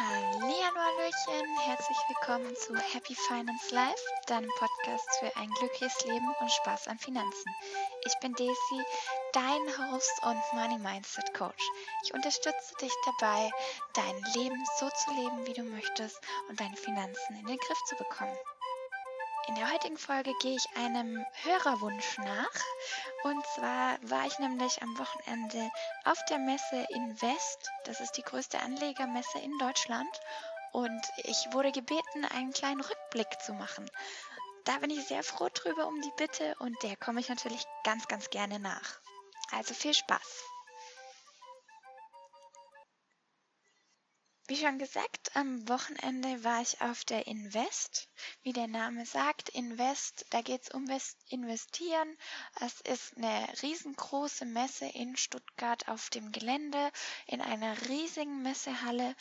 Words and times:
Hallihallo, 0.00 0.80
Hallöchen, 0.80 1.58
herzlich 1.58 1.98
willkommen 2.08 2.56
zu 2.56 2.74
Happy 2.74 3.14
Finance 3.14 3.74
Life, 3.74 4.02
deinem 4.26 4.48
Podcast 4.58 5.06
für 5.18 5.36
ein 5.36 5.50
glückliches 5.58 6.06
Leben 6.06 6.34
und 6.40 6.50
Spaß 6.50 6.88
an 6.88 6.98
Finanzen. 6.98 7.54
Ich 8.06 8.14
bin 8.22 8.32
Daisy, 8.32 8.82
dein 9.34 9.60
Host 9.92 10.10
und 10.22 10.40
Money 10.54 10.78
Mindset 10.78 11.34
Coach. 11.34 11.62
Ich 12.04 12.14
unterstütze 12.14 12.74
dich 12.80 12.92
dabei, 13.04 13.50
dein 13.92 14.16
Leben 14.34 14.64
so 14.78 14.88
zu 14.88 15.10
leben, 15.10 15.46
wie 15.46 15.52
du 15.52 15.64
möchtest 15.64 16.18
und 16.48 16.58
deine 16.58 16.76
Finanzen 16.76 17.38
in 17.38 17.46
den 17.46 17.58
Griff 17.58 17.84
zu 17.84 17.96
bekommen. 17.96 18.38
In 19.50 19.56
der 19.56 19.72
heutigen 19.72 19.98
Folge 19.98 20.32
gehe 20.42 20.54
ich 20.54 20.76
einem 20.76 21.26
Hörerwunsch 21.42 22.18
nach. 22.18 22.54
Und 23.24 23.44
zwar 23.56 23.98
war 24.02 24.24
ich 24.24 24.38
nämlich 24.38 24.80
am 24.80 24.96
Wochenende 24.96 25.68
auf 26.04 26.24
der 26.26 26.38
Messe 26.38 26.86
Invest. 26.90 27.68
Das 27.84 27.98
ist 27.98 28.12
die 28.12 28.22
größte 28.22 28.60
Anlegermesse 28.60 29.40
in 29.40 29.58
Deutschland. 29.58 30.20
Und 30.70 31.02
ich 31.24 31.48
wurde 31.50 31.72
gebeten, 31.72 32.24
einen 32.32 32.52
kleinen 32.52 32.80
Rückblick 32.80 33.40
zu 33.40 33.52
machen. 33.52 33.90
Da 34.66 34.78
bin 34.78 34.90
ich 34.90 35.04
sehr 35.08 35.24
froh 35.24 35.48
drüber 35.52 35.88
um 35.88 36.00
die 36.00 36.12
Bitte 36.16 36.54
und 36.60 36.80
der 36.84 36.94
komme 36.94 37.18
ich 37.18 37.28
natürlich 37.28 37.66
ganz, 37.82 38.06
ganz 38.06 38.30
gerne 38.30 38.60
nach. 38.60 39.00
Also 39.50 39.74
viel 39.74 39.94
Spaß! 39.94 40.49
Wie 44.50 44.56
schon 44.56 44.78
gesagt, 44.78 45.36
am 45.36 45.68
Wochenende 45.68 46.42
war 46.42 46.60
ich 46.60 46.80
auf 46.80 47.04
der 47.04 47.28
Invest. 47.28 48.08
Wie 48.42 48.52
der 48.52 48.66
Name 48.66 49.06
sagt, 49.06 49.48
Invest, 49.50 50.26
da 50.30 50.42
geht 50.42 50.62
es 50.62 50.70
um 50.70 50.86
Investieren. 51.28 52.16
Es 52.60 52.80
ist 52.80 53.16
eine 53.16 53.46
riesengroße 53.62 54.46
Messe 54.46 54.86
in 54.86 55.16
Stuttgart 55.16 55.86
auf 55.86 56.10
dem 56.10 56.32
Gelände, 56.32 56.90
in 57.28 57.40
einer 57.40 57.80
riesigen 57.88 58.42
Messehalle, 58.42 59.14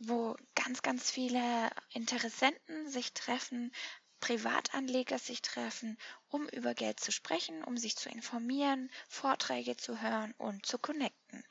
wo 0.00 0.34
ganz, 0.56 0.82
ganz 0.82 1.12
viele 1.12 1.70
Interessenten 1.90 2.90
sich 2.90 3.12
treffen, 3.12 3.72
Privatanleger 4.18 5.20
sich 5.20 5.42
treffen, 5.42 5.96
um 6.26 6.48
über 6.48 6.74
Geld 6.74 6.98
zu 6.98 7.12
sprechen, 7.12 7.62
um 7.62 7.76
sich 7.76 7.94
zu 7.94 8.08
informieren, 8.08 8.90
Vorträge 9.08 9.76
zu 9.76 10.02
hören 10.02 10.34
und 10.38 10.66
zu 10.66 10.76
connecten. 10.76 11.44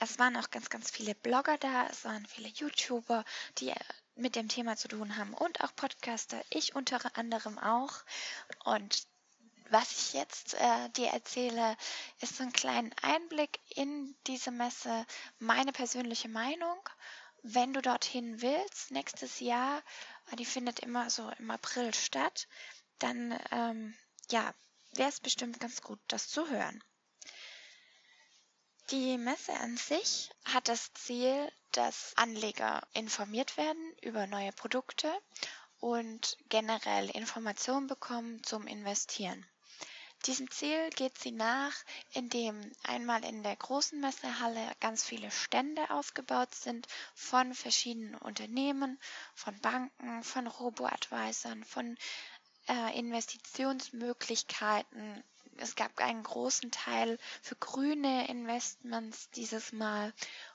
Es 0.00 0.18
waren 0.18 0.36
auch 0.36 0.50
ganz, 0.50 0.70
ganz 0.70 0.90
viele 0.90 1.14
Blogger 1.14 1.58
da, 1.58 1.86
es 1.88 2.04
waren 2.04 2.24
viele 2.26 2.48
YouTuber, 2.48 3.24
die 3.58 3.70
äh, 3.70 3.76
mit 4.14 4.36
dem 4.36 4.48
Thema 4.48 4.76
zu 4.76 4.88
tun 4.88 5.16
haben 5.16 5.34
und 5.34 5.60
auch 5.60 5.74
Podcaster, 5.74 6.40
ich 6.50 6.74
unter 6.74 7.00
anderem 7.16 7.58
auch. 7.58 8.04
Und 8.64 9.06
was 9.70 9.90
ich 9.92 10.12
jetzt 10.14 10.54
äh, 10.54 10.88
dir 10.90 11.08
erzähle, 11.08 11.76
ist 12.20 12.36
so 12.36 12.44
ein 12.44 12.52
kleiner 12.52 12.90
Einblick 13.02 13.60
in 13.70 14.16
diese 14.26 14.50
Messe, 14.50 15.04
meine 15.38 15.72
persönliche 15.72 16.28
Meinung. 16.28 16.78
Wenn 17.42 17.72
du 17.72 17.82
dorthin 17.82 18.40
willst, 18.40 18.90
nächstes 18.90 19.40
Jahr, 19.40 19.82
äh, 20.30 20.36
die 20.36 20.46
findet 20.46 20.80
immer 20.80 21.10
so 21.10 21.28
im 21.38 21.50
April 21.50 21.92
statt, 21.92 22.48
dann 22.98 23.38
ähm, 23.50 23.94
ja, 24.30 24.52
wäre 24.94 25.08
es 25.08 25.20
bestimmt 25.20 25.60
ganz 25.60 25.82
gut, 25.82 26.00
das 26.08 26.28
zu 26.28 26.48
hören. 26.48 26.82
Die 28.90 29.18
Messe 29.18 29.52
an 29.52 29.76
sich 29.76 30.30
hat 30.46 30.68
das 30.68 30.94
Ziel, 30.94 31.52
dass 31.72 32.14
Anleger 32.16 32.80
informiert 32.94 33.58
werden 33.58 33.92
über 34.00 34.26
neue 34.26 34.52
Produkte 34.52 35.12
und 35.78 36.38
generell 36.48 37.10
Informationen 37.10 37.86
bekommen 37.86 38.42
zum 38.44 38.66
Investieren. 38.66 39.46
Diesem 40.24 40.50
Ziel 40.50 40.88
geht 40.96 41.18
sie 41.18 41.32
nach, 41.32 41.74
indem 42.14 42.72
einmal 42.82 43.22
in 43.26 43.42
der 43.42 43.56
großen 43.56 44.00
Messehalle 44.00 44.72
ganz 44.80 45.04
viele 45.04 45.30
Stände 45.30 45.90
aufgebaut 45.90 46.54
sind 46.54 46.88
von 47.14 47.52
verschiedenen 47.52 48.14
Unternehmen, 48.14 48.98
von 49.34 49.60
Banken, 49.60 50.24
von 50.24 50.46
Robo-Advisern, 50.46 51.62
von 51.62 51.98
äh, 52.68 52.98
Investitionsmöglichkeiten 52.98 55.22
es 55.58 55.74
gab 55.74 55.98
einen 55.98 56.22
großen 56.22 56.70
Teil 56.70 57.18
für 57.42 57.56
grüne 57.56 58.28
Investments 58.28 59.30
dieses 59.30 59.72
Mal 59.72 60.12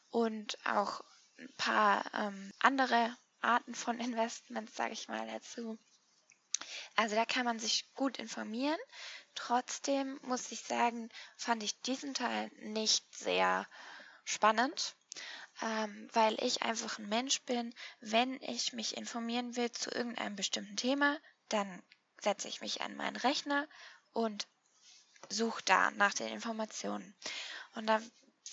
und 0.09 0.57
auch 0.65 1.03
ein 1.37 1.53
paar 1.57 2.03
ähm, 2.13 2.51
andere 2.59 3.15
Arten 3.41 3.75
von 3.75 3.99
Investments, 3.99 4.75
sage 4.75 4.93
ich 4.93 5.07
mal 5.07 5.27
dazu. 5.27 5.77
Also 6.95 7.15
da 7.15 7.25
kann 7.25 7.45
man 7.45 7.59
sich 7.59 7.93
gut 7.93 8.17
informieren. 8.17 8.79
Trotzdem 9.35 10.19
muss 10.23 10.51
ich 10.51 10.61
sagen, 10.61 11.09
fand 11.35 11.63
ich 11.63 11.81
diesen 11.81 12.13
Teil 12.13 12.49
nicht 12.59 13.03
sehr 13.15 13.67
spannend, 14.23 14.95
ähm, 15.61 16.07
weil 16.13 16.41
ich 16.41 16.61
einfach 16.61 16.99
ein 16.99 17.09
Mensch 17.09 17.41
bin. 17.41 17.73
Wenn 17.99 18.35
ich 18.41 18.73
mich 18.73 18.95
informieren 18.95 19.55
will 19.55 19.71
zu 19.71 19.91
irgendeinem 19.91 20.35
bestimmten 20.35 20.77
Thema, 20.77 21.17
dann 21.49 21.81
setze 22.21 22.47
ich 22.47 22.61
mich 22.61 22.81
an 22.81 22.95
meinen 22.95 23.17
Rechner 23.17 23.67
und 24.13 24.47
suche 25.29 25.63
da 25.65 25.91
nach 25.91 26.13
den 26.13 26.27
Informationen. 26.27 27.15
Und 27.75 27.87
da 27.87 28.01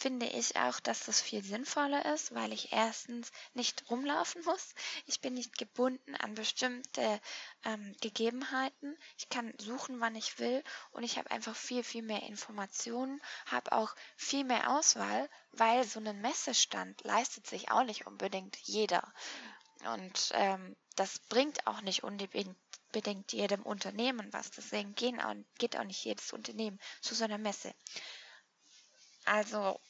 finde 0.00 0.26
ich 0.26 0.56
auch, 0.56 0.80
dass 0.80 1.04
das 1.04 1.20
viel 1.20 1.44
sinnvoller 1.44 2.14
ist, 2.14 2.34
weil 2.34 2.54
ich 2.54 2.72
erstens 2.72 3.30
nicht 3.52 3.90
rumlaufen 3.90 4.42
muss. 4.44 4.74
Ich 5.06 5.20
bin 5.20 5.34
nicht 5.34 5.58
gebunden 5.58 6.14
an 6.16 6.34
bestimmte 6.34 7.20
ähm, 7.64 7.94
Gegebenheiten. 8.00 8.96
Ich 9.18 9.28
kann 9.28 9.52
suchen, 9.58 10.00
wann 10.00 10.14
ich 10.14 10.38
will 10.38 10.64
und 10.92 11.02
ich 11.02 11.18
habe 11.18 11.30
einfach 11.30 11.54
viel, 11.54 11.84
viel 11.84 12.02
mehr 12.02 12.22
Informationen, 12.22 13.20
habe 13.46 13.72
auch 13.72 13.94
viel 14.16 14.44
mehr 14.44 14.70
Auswahl, 14.70 15.28
weil 15.52 15.84
so 15.84 16.00
ein 16.00 16.20
Messestand 16.22 17.02
leistet 17.04 17.46
sich 17.46 17.70
auch 17.70 17.84
nicht 17.84 18.06
unbedingt 18.06 18.56
jeder. 18.62 19.12
Und 19.84 20.30
ähm, 20.32 20.76
das 20.96 21.18
bringt 21.18 21.66
auch 21.66 21.82
nicht 21.82 22.04
unbedingt 22.04 22.56
bedingt 22.92 23.32
jedem 23.32 23.62
Unternehmen 23.62 24.32
was. 24.32 24.50
Deswegen 24.50 24.94
gehen 24.94 25.20
auch, 25.20 25.34
geht 25.58 25.76
auch 25.76 25.84
nicht 25.84 26.04
jedes 26.04 26.32
Unternehmen 26.32 26.78
zu 27.00 27.14
so 27.14 27.24
einer 27.24 27.38
Messe. 27.38 27.74
Also 29.24 29.80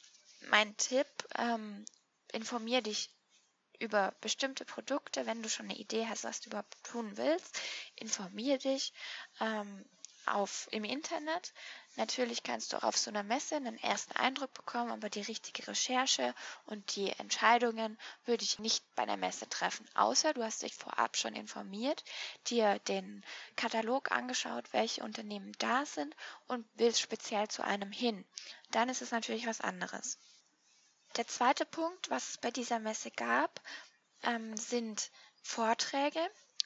mein 0.49 0.75
Tipp, 0.77 1.07
ähm, 1.37 1.85
informier 2.31 2.81
dich 2.81 3.09
über 3.79 4.13
bestimmte 4.21 4.63
Produkte, 4.65 5.25
wenn 5.25 5.41
du 5.41 5.49
schon 5.49 5.65
eine 5.65 5.77
Idee 5.77 6.05
hast, 6.07 6.23
was 6.23 6.41
du 6.41 6.49
überhaupt 6.49 6.83
tun 6.83 7.17
willst, 7.17 7.59
informier 7.95 8.57
dich 8.59 8.93
ähm, 9.39 9.83
auf, 10.31 10.67
im 10.71 10.83
Internet. 10.83 11.53
Natürlich 11.95 12.43
kannst 12.43 12.71
du 12.71 12.77
auch 12.77 12.83
auf 12.83 12.97
so 12.97 13.09
einer 13.09 13.23
Messe 13.23 13.55
einen 13.55 13.77
ersten 13.77 14.15
Eindruck 14.15 14.53
bekommen, 14.53 14.91
aber 14.91 15.09
die 15.09 15.21
richtige 15.21 15.67
Recherche 15.67 16.33
und 16.65 16.95
die 16.95 17.11
Entscheidungen 17.19 17.97
würde 18.25 18.43
ich 18.43 18.59
nicht 18.59 18.83
bei 18.95 19.05
der 19.05 19.17
Messe 19.17 19.47
treffen, 19.49 19.85
außer 19.95 20.33
du 20.33 20.43
hast 20.43 20.61
dich 20.61 20.75
vorab 20.75 21.17
schon 21.17 21.35
informiert, 21.35 22.03
dir 22.47 22.79
den 22.79 23.23
Katalog 23.55 24.11
angeschaut, 24.11 24.71
welche 24.71 25.03
Unternehmen 25.03 25.51
da 25.59 25.85
sind 25.85 26.15
und 26.47 26.65
willst 26.75 27.01
speziell 27.01 27.47
zu 27.49 27.63
einem 27.63 27.91
hin. 27.91 28.25
Dann 28.71 28.89
ist 28.89 29.01
es 29.01 29.11
natürlich 29.11 29.47
was 29.47 29.61
anderes. 29.61 30.17
Der 31.17 31.27
zweite 31.27 31.65
Punkt, 31.65 32.09
was 32.09 32.29
es 32.29 32.37
bei 32.37 32.51
dieser 32.51 32.79
Messe 32.79 33.11
gab, 33.11 33.61
ähm, 34.23 34.55
sind 34.55 35.11
Vorträge. 35.43 36.21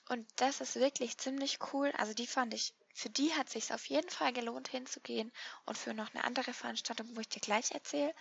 Und 0.09 0.27
das 0.35 0.61
ist 0.61 0.75
wirklich 0.75 1.17
ziemlich 1.17 1.57
cool. 1.73 1.91
Also 1.97 2.13
die 2.13 2.27
fand 2.27 2.53
ich 2.53 2.75
für 2.95 3.09
die 3.09 3.33
hat 3.35 3.49
sich 3.49 3.73
auf 3.73 3.85
jeden 3.87 4.09
Fall 4.09 4.31
gelohnt 4.31 4.69
hinzugehen 4.69 5.33
und 5.65 5.77
für 5.77 5.93
noch 5.93 6.13
eine 6.13 6.23
andere 6.23 6.53
Veranstaltung, 6.53 7.13
wo 7.13 7.19
ich 7.19 7.27
dir 7.27 7.41
gleich 7.41 7.71
erzähle. 7.71 8.15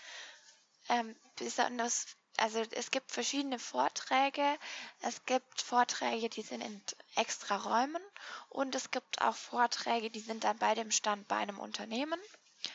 Ähm, 0.88 1.14
besonders, 1.36 2.06
also 2.38 2.60
es 2.72 2.90
gibt 2.90 3.12
verschiedene 3.12 3.60
Vorträge. 3.60 4.58
Es 5.00 5.24
gibt 5.26 5.62
Vorträge, 5.62 6.28
die 6.28 6.42
sind 6.42 6.60
in 6.60 6.82
extra 7.14 7.56
Räumen 7.56 8.02
und 8.48 8.74
es 8.74 8.90
gibt 8.90 9.22
auch 9.22 9.36
Vorträge, 9.36 10.10
die 10.10 10.18
sind 10.20 10.42
dann 10.42 10.58
bei 10.58 10.74
dem 10.74 10.90
Stand 10.90 11.28
bei 11.28 11.36
einem 11.36 11.60
Unternehmen 11.60 12.20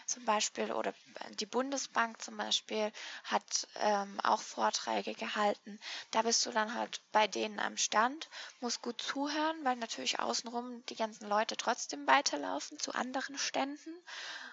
zum 0.06 0.26
Beispiel 0.26 0.72
oder 0.72 0.94
die 1.40 1.46
Bundesbank 1.46 2.22
zum 2.22 2.38
Beispiel 2.38 2.92
hat 3.24 3.68
ähm, 3.76 4.20
auch 4.22 4.42
Vorträge 4.42 5.14
gehalten. 5.14 5.80
Da 6.12 6.22
bist 6.22 6.46
du 6.46 6.52
dann 6.52 6.74
halt 6.74 7.02
bei 7.12 7.28
denen 7.28 7.60
am 7.60 7.78
Stand, 7.78 8.30
musst 8.60 8.82
gut 8.82 9.02
zuhören, 9.02 9.64
weil 9.64 9.76
natürlich 9.76 10.20
außenrum 10.20 10.86
die 10.88 10.96
ganzen 10.96 11.28
Leute 11.28 11.58
trotzdem 11.58 12.08
weiterlaufen 12.08 12.80
zu 12.80 12.94
anderen 12.94 13.38
Ständen. 13.38 13.94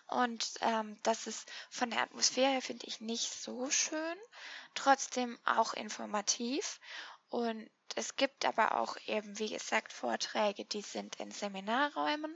Und 0.07 0.55
ähm, 0.61 0.99
das 1.03 1.27
ist 1.27 1.51
von 1.71 1.91
der 1.91 2.03
Atmosphäre 2.03 2.61
finde 2.61 2.87
ich, 2.87 3.01
nicht 3.01 3.33
so 3.33 3.71
schön, 3.71 4.17
trotzdem 4.75 5.39
auch 5.45 5.75
informativ. 5.75 6.81
Und 7.29 7.69
es 7.97 8.17
gibt 8.17 8.45
aber 8.45 8.79
auch 8.79 8.97
eben, 9.07 9.39
wie 9.39 9.49
gesagt, 9.49 9.93
Vorträge, 9.93 10.65
die 10.65 10.83
sind 10.83 11.17
in 11.17 11.31
Seminarräumen. 11.31 12.35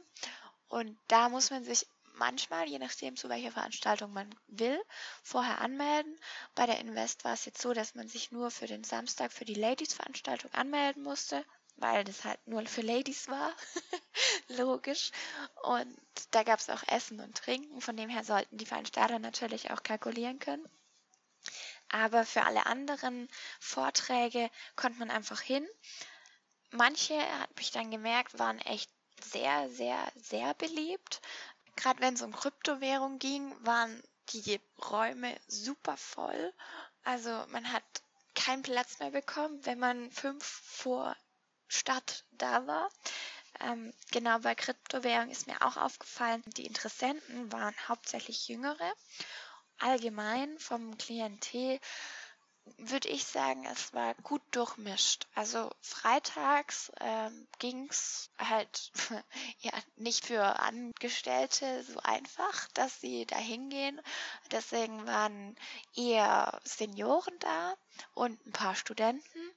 Und 0.68 0.98
da 1.08 1.28
muss 1.28 1.50
man 1.50 1.64
sich 1.64 1.86
manchmal, 2.20 2.68
je 2.68 2.78
nachdem 2.78 3.16
zu 3.16 3.28
welcher 3.28 3.50
Veranstaltung 3.50 4.12
man 4.12 4.32
will, 4.46 4.80
vorher 5.22 5.60
anmelden. 5.60 6.14
Bei 6.54 6.66
der 6.66 6.78
Invest 6.78 7.24
war 7.24 7.32
es 7.32 7.46
jetzt 7.46 7.60
so, 7.60 7.72
dass 7.72 7.94
man 7.94 8.08
sich 8.08 8.30
nur 8.30 8.50
für 8.50 8.66
den 8.66 8.84
Samstag 8.84 9.32
für 9.32 9.46
die 9.46 9.54
Ladies-Veranstaltung 9.54 10.52
anmelden 10.52 11.02
musste, 11.02 11.44
weil 11.76 12.04
das 12.04 12.24
halt 12.24 12.46
nur 12.46 12.64
für 12.66 12.82
Ladies 12.82 13.28
war. 13.28 13.52
Logisch. 14.48 15.10
Und 15.62 15.96
da 16.30 16.42
gab 16.42 16.60
es 16.60 16.68
auch 16.68 16.82
Essen 16.86 17.20
und 17.20 17.36
Trinken, 17.36 17.80
von 17.80 17.96
dem 17.96 18.10
her 18.10 18.22
sollten 18.22 18.58
die 18.58 18.66
Veranstalter 18.66 19.18
natürlich 19.18 19.70
auch 19.70 19.82
kalkulieren 19.82 20.38
können. 20.38 20.68
Aber 21.88 22.24
für 22.24 22.44
alle 22.44 22.66
anderen 22.66 23.28
Vorträge 23.58 24.50
konnte 24.76 24.98
man 24.98 25.10
einfach 25.10 25.40
hin. 25.40 25.66
Manche, 26.70 27.18
hat 27.40 27.56
mich 27.56 27.70
dann 27.72 27.90
gemerkt, 27.90 28.38
waren 28.38 28.60
echt 28.60 28.90
sehr, 29.24 29.68
sehr, 29.70 30.12
sehr 30.16 30.54
beliebt. 30.54 31.20
Gerade 31.76 32.00
wenn 32.00 32.14
es 32.14 32.22
um 32.22 32.32
Kryptowährung 32.32 33.18
ging, 33.18 33.54
waren 33.64 34.02
die 34.30 34.60
Räume 34.90 35.36
super 35.48 35.96
voll. 35.96 36.52
Also 37.04 37.30
man 37.48 37.72
hat 37.72 37.84
keinen 38.34 38.62
Platz 38.62 38.98
mehr 38.98 39.10
bekommen, 39.10 39.64
wenn 39.64 39.78
man 39.78 40.10
fünf 40.10 40.44
vor 40.44 41.16
Start 41.68 42.24
da 42.32 42.66
war. 42.66 42.90
Ähm, 43.60 43.92
genau 44.10 44.38
bei 44.38 44.54
Kryptowährung 44.54 45.30
ist 45.30 45.46
mir 45.46 45.60
auch 45.62 45.76
aufgefallen, 45.76 46.42
die 46.56 46.66
Interessenten 46.66 47.52
waren 47.52 47.74
hauptsächlich 47.88 48.48
Jüngere. 48.48 48.92
Allgemein 49.78 50.58
vom 50.58 50.96
Klientel 50.98 51.80
würde 52.78 53.08
ich 53.08 53.24
sagen, 53.24 53.66
es 53.66 53.92
war 53.92 54.14
gut 54.22 54.42
durchmischt. 54.50 55.26
Also 55.34 55.70
freitags 55.80 56.90
ähm, 57.00 57.46
ging 57.58 57.88
es 57.88 58.30
halt 58.38 58.92
ja 59.60 59.72
nicht 59.96 60.26
für 60.26 60.60
Angestellte 60.60 61.82
so 61.84 62.00
einfach, 62.00 62.68
dass 62.74 63.00
sie 63.00 63.26
da 63.26 63.36
hingehen. 63.36 64.00
Deswegen 64.50 65.06
waren 65.06 65.56
eher 65.94 66.60
Senioren 66.64 67.38
da 67.38 67.74
und 68.14 68.44
ein 68.46 68.52
paar 68.52 68.74
Studenten. 68.74 69.50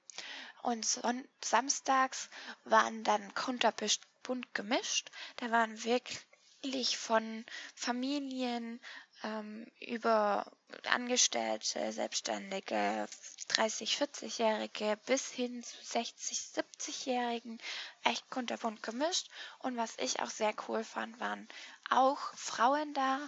Und 0.62 0.86
son 0.86 1.28
samstags 1.44 2.30
waren 2.64 3.04
dann 3.04 3.34
kunterbunt 3.34 4.54
gemischt. 4.54 5.12
Da 5.38 5.52
waren 5.52 5.84
wirklich 5.84 6.98
von 6.98 7.46
Familien 7.76 8.80
ähm, 9.24 9.66
über 9.80 10.52
Angestellte, 10.90 11.92
Selbstständige, 11.92 13.08
30, 13.50 13.98
40-Jährige 13.98 15.00
bis 15.06 15.32
hin 15.32 15.64
zu 15.64 15.78
60, 15.84 16.38
70-Jährigen 16.38 17.60
echt 18.04 18.30
kunterbunt 18.30 18.84
gemischt. 18.84 19.30
Und 19.60 19.78
was 19.78 19.98
ich 19.98 20.20
auch 20.22 20.30
sehr 20.30 20.54
cool 20.68 20.84
fand, 20.84 21.20
waren 21.20 21.48
auch 21.90 22.20
Frauen 22.36 22.94
da. 22.94 23.20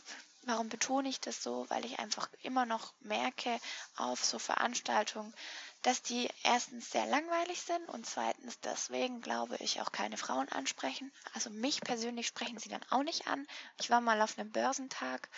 Warum 0.48 0.70
betone 0.70 1.10
ich 1.10 1.20
das 1.20 1.42
so? 1.42 1.66
Weil 1.70 1.86
ich 1.86 1.98
einfach 1.98 2.30
immer 2.44 2.66
noch 2.68 2.94
merke 3.00 3.60
auf 3.96 4.24
so 4.24 4.38
Veranstaltungen, 4.38 5.34
dass 5.82 6.04
die 6.04 6.30
erstens 6.44 6.92
sehr 6.92 7.06
langweilig 7.08 7.62
sind 7.62 7.88
und 7.90 8.06
zweitens 8.06 8.60
deswegen, 8.60 9.22
glaube 9.22 9.58
ich, 9.60 9.82
auch 9.82 9.92
keine 9.92 10.18
Frauen 10.18 10.50
ansprechen. 10.50 11.12
Also 11.34 11.50
mich 11.50 11.82
persönlich 11.82 12.28
sprechen 12.28 12.60
sie 12.60 12.70
dann 12.70 12.86
auch 12.92 13.04
nicht 13.04 13.28
an. 13.28 13.48
Ich 13.80 13.90
war 13.90 14.02
mal 14.02 14.22
auf 14.22 14.38
einem 14.38 14.52
Börsentag 14.52 15.30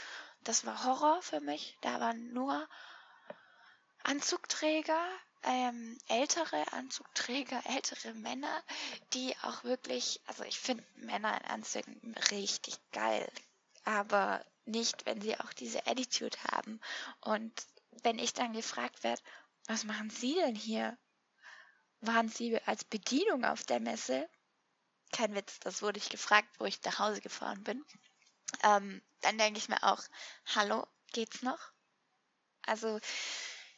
das 0.48 0.66
war 0.66 0.86
Horror 0.86 1.22
für 1.22 1.42
mich. 1.42 1.78
Da 1.82 2.00
waren 2.00 2.32
nur 2.32 2.68
Anzugträger, 4.04 5.06
ähm, 5.44 5.98
ältere 6.08 6.72
Anzugträger, 6.72 7.62
ältere 7.76 8.14
Männer, 8.14 8.64
die 9.14 9.36
auch 9.42 9.66
wirklich, 9.66 10.22
also 10.26 10.44
ich 10.44 10.58
finde 10.58 10.86
Männer 10.96 11.38
in 11.38 11.46
Anzügen 11.48 12.16
richtig 12.32 12.80
geil, 12.94 13.30
aber 13.84 14.46
nicht, 14.66 15.06
wenn 15.06 15.20
sie 15.22 15.38
auch 15.38 15.52
diese 15.52 15.86
Attitude 15.86 16.38
haben. 16.52 16.80
Und 17.22 17.54
wenn 18.04 18.18
ich 18.18 18.34
dann 18.34 18.54
gefragt 18.54 19.04
werde, 19.04 19.22
was 19.66 19.84
machen 19.84 20.10
Sie 20.10 20.36
denn 20.36 20.56
hier? 20.56 20.98
Waren 22.00 22.30
Sie 22.30 22.58
als 22.66 22.86
Bedienung 22.86 23.44
auf 23.44 23.64
der 23.64 23.82
Messe? 23.82 24.30
Kein 25.12 25.36
Witz, 25.36 25.60
das 25.60 25.82
wurde 25.82 26.00
ich 26.00 26.10
gefragt, 26.10 26.48
wo 26.60 26.66
ich 26.66 26.82
nach 26.84 27.00
Hause 27.00 27.22
gefahren 27.22 27.64
bin 27.64 27.84
ähm, 28.64 29.02
dann 29.22 29.38
denke 29.38 29.60
ich 29.60 29.70
mir 29.70 29.84
auch, 29.84 30.04
hallo, 30.56 30.86
geht's 31.14 31.42
noch? 31.42 31.60
Also 32.66 33.00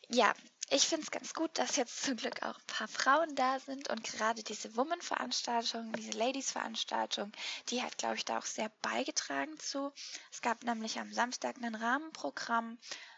ja, 0.09 0.33
ich 0.71 0.87
finde 0.87 1.03
es 1.03 1.11
ganz 1.11 1.33
gut, 1.33 1.57
dass 1.57 1.75
jetzt 1.75 2.03
zum 2.03 2.15
Glück 2.15 2.43
auch 2.43 2.57
ein 2.57 2.65
paar 2.67 2.87
Frauen 2.87 3.35
da 3.35 3.59
sind 3.59 3.89
und 3.89 4.03
gerade 4.03 4.43
diese 4.43 4.75
Woman-Veranstaltung, 4.75 5.93
diese 5.93 6.11
Ladies-Veranstaltung, 6.11 7.31
die 7.69 7.81
hat, 7.81 7.97
glaube 7.97 8.15
ich, 8.15 8.25
da 8.25 8.37
auch 8.37 8.45
sehr 8.45 8.71
beigetragen 8.81 9.57
zu. 9.59 9.91
Es 10.31 10.41
gab 10.41 10.63
nämlich 10.63 10.99
am 10.99 11.11
Samstag 11.11 11.57
ein 11.57 11.75
Rahmenprogramm 11.75 12.77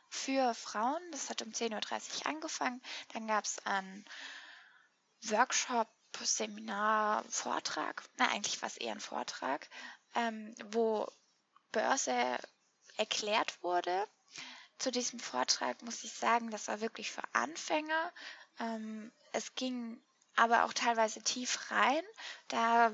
für 0.09 0.53
Frauen. 0.53 1.01
Das 1.11 1.29
hat 1.29 1.41
um 1.41 1.51
10.30 1.51 2.19
Uhr 2.19 2.27
angefangen. 2.27 2.81
Dann 3.13 3.27
gab 3.27 3.45
es 3.45 3.59
einen 3.65 4.05
Workshop, 5.23 5.89
Seminar, 6.21 7.23
Vortrag. 7.29 8.03
Na, 8.17 8.29
eigentlich 8.29 8.61
war 8.61 8.67
es 8.67 8.77
eher 8.77 8.93
ein 8.93 8.99
Vortrag, 8.99 9.69
ähm, 10.15 10.53
wo 10.65 11.07
Börse 11.71 12.37
erklärt 12.97 13.61
wurde. 13.63 14.07
Zu 14.77 14.91
diesem 14.91 15.19
Vortrag 15.19 15.81
muss 15.83 16.03
ich 16.03 16.13
sagen, 16.13 16.49
das 16.51 16.67
war 16.67 16.81
wirklich 16.81 17.11
für 17.11 17.23
Anfänger. 17.33 18.11
Ähm, 18.59 19.11
es 19.31 19.53
ging 19.55 20.01
aber 20.35 20.65
auch 20.65 20.73
teilweise 20.73 21.21
tief 21.21 21.71
rein. 21.71 22.03
Da 22.47 22.91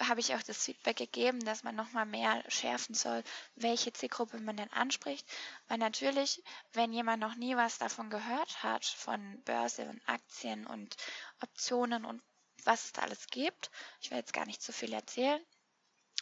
habe 0.00 0.20
ich 0.20 0.34
auch 0.34 0.42
das 0.42 0.64
Feedback 0.64 0.96
gegeben, 0.96 1.44
dass 1.44 1.62
man 1.62 1.74
nochmal 1.74 2.06
mehr 2.06 2.42
schärfen 2.48 2.94
soll, 2.94 3.22
welche 3.54 3.92
Zielgruppe 3.92 4.38
man 4.38 4.56
denn 4.56 4.72
anspricht. 4.72 5.26
Weil 5.68 5.78
natürlich, 5.78 6.42
wenn 6.72 6.92
jemand 6.92 7.20
noch 7.20 7.34
nie 7.34 7.56
was 7.56 7.78
davon 7.78 8.10
gehört 8.10 8.62
hat, 8.62 8.84
von 8.84 9.42
Börse 9.44 9.82
und 9.88 10.00
Aktien 10.06 10.66
und 10.66 10.96
Optionen 11.42 12.04
und 12.04 12.22
was 12.64 12.86
es 12.86 12.92
da 12.92 13.02
alles 13.02 13.26
gibt, 13.28 13.70
ich 14.00 14.10
will 14.10 14.18
jetzt 14.18 14.32
gar 14.32 14.46
nicht 14.46 14.62
zu 14.62 14.72
viel 14.72 14.92
erzählen, 14.92 15.40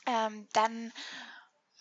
ähm, 0.07 0.47
dann 0.53 0.93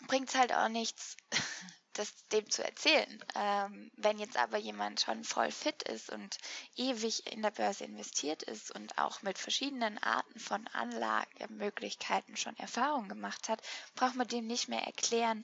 bringt 0.08 0.30
es 0.30 0.36
halt 0.36 0.54
auch 0.54 0.70
nichts, 0.70 1.18
das 1.94 2.28
dem 2.30 2.50
zu 2.50 2.64
erzählen. 2.64 3.24
Ähm, 3.36 3.92
wenn 3.96 4.20
jetzt 4.20 4.38
aber 4.38 4.58
jemand 4.58 5.02
schon 5.02 5.24
voll 5.24 5.52
fit 5.52 5.84
ist 5.84 6.10
und 6.10 6.38
ewig 6.76 7.32
in 7.32 7.42
der 7.42 7.52
Börse 7.52 7.84
investiert 7.84 8.44
ist 8.44 8.72
und 8.72 8.98
auch 8.98 9.22
mit 9.22 9.38
verschiedenen 9.38 9.98
Arten 10.00 10.40
von 10.40 10.68
Anlagemöglichkeiten 10.70 12.36
schon 12.36 12.58
Erfahrung 12.58 13.10
gemacht 13.10 13.50
hat, 13.50 13.62
braucht 13.96 14.16
man 14.16 14.28
dem 14.28 14.48
nicht 14.48 14.68
mehr 14.68 14.84
erklären, 14.84 15.44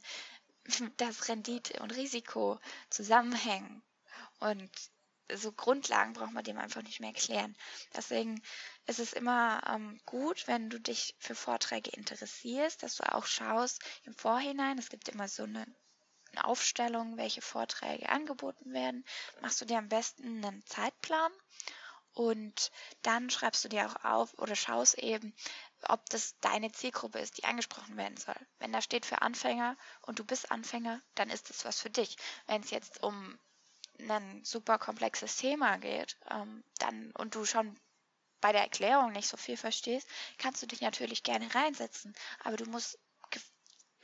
dass 0.98 1.28
Rendite 1.28 1.80
und 1.82 1.96
Risiko 1.96 2.60
zusammenhängen. 2.90 3.84
Und 4.40 4.72
so 5.36 5.52
Grundlagen 5.52 6.14
braucht 6.14 6.32
man 6.32 6.44
dem 6.44 6.58
einfach 6.58 6.82
nicht 6.82 7.00
mehr 7.00 7.10
erklären. 7.10 7.56
Deswegen 7.96 8.42
ist 8.86 9.00
es 9.00 9.14
immer 9.14 9.62
ähm, 9.68 10.00
gut, 10.06 10.48
wenn 10.48 10.70
du 10.70 10.80
dich 10.80 11.16
für 11.20 11.36
Vorträge 11.36 11.92
interessierst, 11.92 12.84
dass 12.84 12.98
du 12.98 13.14
auch 13.14 13.26
schaust 13.26 13.82
im 14.04 14.14
Vorhinein. 14.14 14.78
Es 14.78 14.90
gibt 14.90 15.10
immer 15.10 15.28
so 15.28 15.44
eine, 15.44 15.66
eine 16.32 16.46
Aufstellung, 16.46 17.18
welche 17.18 17.42
Vorträge 17.42 18.10
angeboten 18.10 18.74
werden. 18.74 19.06
Machst 19.42 19.62
du 19.62 19.66
dir 19.66 19.78
am 19.78 19.90
besten 19.90 20.44
einen 20.44 20.66
Zeitplan 20.66 21.32
und 22.14 22.72
dann 23.04 23.30
schreibst 23.30 23.64
du 23.64 23.70
dir 23.70 23.88
auch 23.88 24.04
auf 24.04 24.34
oder 24.40 24.56
schaust 24.56 24.98
eben, 24.98 25.34
ob 25.84 26.10
das 26.10 26.36
deine 26.42 26.72
Zielgruppe 26.72 27.20
ist, 27.20 27.38
die 27.38 27.44
angesprochen 27.46 27.96
werden 27.98 28.18
soll. 28.18 28.36
Wenn 28.58 28.74
da 28.74 28.82
steht 28.82 29.06
für 29.06 29.22
Anfänger 29.22 29.78
und 30.02 30.20
du 30.20 30.26
bist 30.26 30.52
Anfänger, 30.52 31.02
dann 31.16 31.30
ist 31.30 31.50
das 31.50 31.66
was 31.66 31.80
für 31.80 31.90
dich. 31.90 32.18
Wenn 32.48 32.62
es 32.62 32.72
jetzt 32.72 33.02
um 33.04 33.40
ein 34.00 34.44
super 34.44 34.78
komplexes 34.78 35.38
Thema 35.38 35.78
geht, 35.78 36.18
ähm, 36.30 36.64
dann 36.78 37.12
und 37.12 37.36
du 37.36 37.46
schon 37.46 37.80
bei 38.42 38.52
der 38.52 38.62
Erklärung 38.62 39.12
nicht 39.12 39.28
so 39.28 39.38
viel 39.38 39.58
verstehst, 39.58 40.08
kannst 40.38 40.62
du 40.62 40.68
dich 40.68 40.82
natürlich 40.82 41.24
gerne 41.24 41.54
reinsetzen, 41.54 42.16
aber 42.44 42.58
du 42.58 42.66
musst 42.66 42.98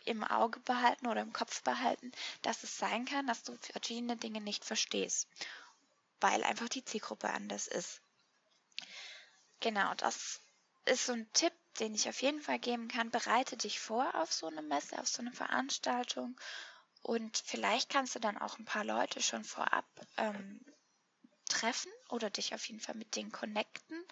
im 0.06 0.24
Auge 0.24 0.60
behalten 0.60 1.08
oder 1.08 1.22
im 1.22 1.34
Kopf 1.34 1.64
behalten, 1.64 2.12
dass 2.44 2.64
es 2.64 2.78
sein 2.78 3.06
kann, 3.06 3.28
dass 3.28 3.44
du 3.44 3.58
verschiedene 3.58 4.16
Dinge 4.16 4.40
nicht 4.40 4.64
verstehst, 4.64 5.28
weil 6.22 6.44
einfach 6.44 6.70
die 6.70 6.86
Zielgruppe 6.86 7.30
anders 7.30 7.68
ist. 7.68 8.02
Genau, 9.62 9.94
das 9.96 10.42
ist 10.86 11.08
so 11.08 11.14
ein 11.14 11.32
Tipp, 11.34 11.54
den 11.80 11.96
ich 11.96 12.08
auf 12.08 12.22
jeden 12.22 12.42
Fall 12.42 12.60
geben 12.60 12.88
kann. 12.88 13.10
Bereite 13.10 13.58
dich 13.58 13.80
vor 13.80 14.14
auf 14.16 14.32
so 14.32 14.48
eine 14.48 14.62
Messe, 14.62 15.00
auf 15.00 15.08
so 15.08 15.22
eine 15.22 15.34
Veranstaltung 15.34 16.40
und 17.06 17.38
vielleicht 17.38 17.92
kannst 17.92 18.16
du 18.16 18.20
dann 18.20 18.40
auch 18.40 18.58
ein 18.58 18.66
paar 18.66 18.84
Leute 18.84 19.22
schon 19.22 19.44
vorab 19.44 19.86
ähm, 20.18 20.60
treffen 21.48 21.92
oder 22.10 22.32
dich 22.32 22.56
auf 22.56 22.68
jeden 22.68 22.80
Fall 22.80 22.96
mit 22.96 23.16
denen 23.16 23.32
connecten. 23.32 24.04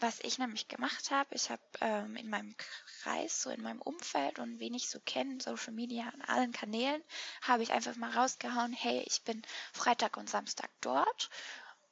Was 0.00 0.18
ich 0.18 0.36
nämlich 0.36 0.66
gemacht 0.66 1.12
habe, 1.12 1.32
ich 1.36 1.50
habe 1.50 1.62
ähm, 1.80 2.16
in 2.16 2.28
meinem 2.28 2.56
Kreis, 3.02 3.42
so 3.42 3.50
in 3.50 3.62
meinem 3.62 3.80
Umfeld 3.80 4.40
und 4.40 4.58
wen 4.58 4.74
ich 4.74 4.90
so 4.90 4.98
kenne, 5.06 5.40
Social 5.40 5.72
Media 5.72 6.08
an 6.08 6.22
allen 6.22 6.50
Kanälen, 6.50 7.00
habe 7.42 7.62
ich 7.62 7.72
einfach 7.72 7.94
mal 7.94 8.10
rausgehauen, 8.10 8.72
hey, 8.72 9.04
ich 9.06 9.22
bin 9.22 9.40
Freitag 9.72 10.16
und 10.16 10.28
Samstag 10.28 10.70
dort. 10.80 11.30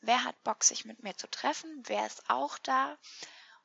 Wer 0.01 0.25
hat 0.25 0.43
Bock, 0.43 0.65
sich 0.65 0.85
mit 0.85 1.05
mir 1.05 1.17
zu 1.17 1.31
treffen? 1.31 1.85
Wer 1.87 2.07
ist 2.07 2.29
auch 2.29 2.59
da? 2.59 2.99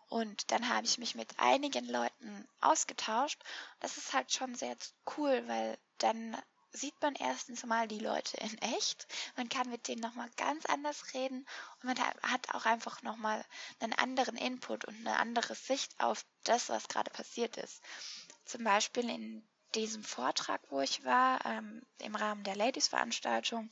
Und 0.08 0.52
dann 0.52 0.70
habe 0.70 0.86
ich 0.86 1.00
mich 1.00 1.16
mit 1.16 1.40
einigen 1.40 1.86
Leuten 1.90 2.48
ausgetauscht. 2.62 3.42
Das 3.80 3.98
ist 3.98 4.14
halt 4.14 4.32
schon 4.32 4.54
sehr 4.54 4.78
cool, 5.18 5.44
weil 5.48 5.76
dann 5.98 6.38
sieht 6.72 7.02
man 7.02 7.16
erstens 7.16 7.66
mal 7.66 7.88
die 7.88 8.00
Leute 8.00 8.38
in 8.38 8.58
echt. 8.60 9.08
Man 9.36 9.50
kann 9.50 9.70
mit 9.70 9.88
denen 9.88 10.02
nochmal 10.02 10.30
ganz 10.38 10.66
anders 10.66 11.14
reden 11.14 11.48
und 11.82 11.84
man 11.84 12.00
hat 12.00 12.54
auch 12.54 12.66
einfach 12.66 13.02
nochmal 13.02 13.44
einen 13.80 13.94
anderen 13.94 14.38
Input 14.38 14.86
und 14.86 14.96
eine 14.98 15.18
andere 15.18 15.56
Sicht 15.56 16.00
auf 16.00 16.26
das, 16.44 16.70
was 16.70 16.88
gerade 16.88 17.12
passiert 17.12 17.58
ist. 17.58 17.82
Zum 18.46 18.64
Beispiel 18.64 19.10
in 19.10 19.48
diesem 19.76 20.04
Vortrag, 20.04 20.62
wo 20.70 20.82
ich 20.82 21.04
war, 21.04 21.46
ähm, 21.46 21.82
im 22.00 22.16
Rahmen 22.16 22.44
der 22.44 22.56
Ladies-Veranstaltung, 22.56 23.70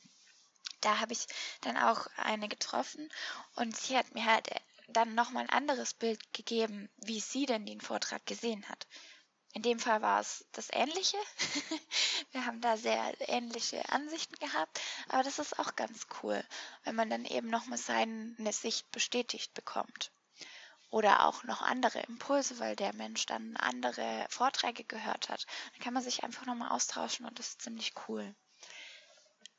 da 0.82 1.00
habe 1.00 1.14
ich 1.14 1.26
dann 1.62 1.78
auch 1.78 2.08
eine 2.18 2.48
getroffen 2.48 3.10
und 3.56 3.76
sie 3.76 3.98
hat 3.98 4.14
mir 4.14 4.26
halt 4.26 4.50
dann 4.88 5.16
nochmal 5.16 5.44
ein 5.44 5.50
anderes 5.50 5.94
Bild 5.94 6.22
gegeben, 6.34 6.90
wie 6.98 7.20
sie 7.20 7.46
denn 7.46 7.66
den 7.66 7.82
Vortrag 7.82 8.26
gesehen 8.26 8.68
hat. 8.70 8.88
In 9.58 9.64
dem 9.64 9.80
Fall 9.80 10.04
war 10.04 10.20
es 10.20 10.46
das 10.52 10.68
Ähnliche. 10.72 11.18
Wir 12.32 12.46
haben 12.46 12.62
da 12.62 12.78
sehr 12.78 13.16
ähnliche 13.28 13.90
Ansichten 13.90 14.36
gehabt, 14.36 14.80
aber 15.10 15.24
das 15.24 15.40
ist 15.40 15.58
auch 15.58 15.76
ganz 15.76 16.06
cool, 16.22 16.46
wenn 16.84 16.94
man 16.94 17.10
dann 17.10 17.26
eben 17.26 17.50
nochmal 17.50 17.80
seine 17.80 18.54
Sicht 18.54 18.92
bestätigt 18.92 19.56
bekommt. 19.56 20.12
Oder 20.92 21.26
auch 21.26 21.44
noch 21.44 21.64
andere 21.64 22.02
Impulse, 22.02 22.60
weil 22.60 22.76
der 22.76 22.94
Mensch 22.94 23.26
dann 23.26 23.58
andere 23.58 24.28
Vorträge 24.30 24.84
gehört 24.84 25.30
hat. 25.30 25.48
Dann 25.72 25.82
kann 25.82 25.96
man 25.96 26.04
sich 26.04 26.24
einfach 26.24 26.46
nochmal 26.46 26.70
austauschen 26.70 27.26
und 27.26 27.40
das 27.40 27.48
ist 27.48 27.64
ziemlich 27.64 27.96
cool. 28.08 28.36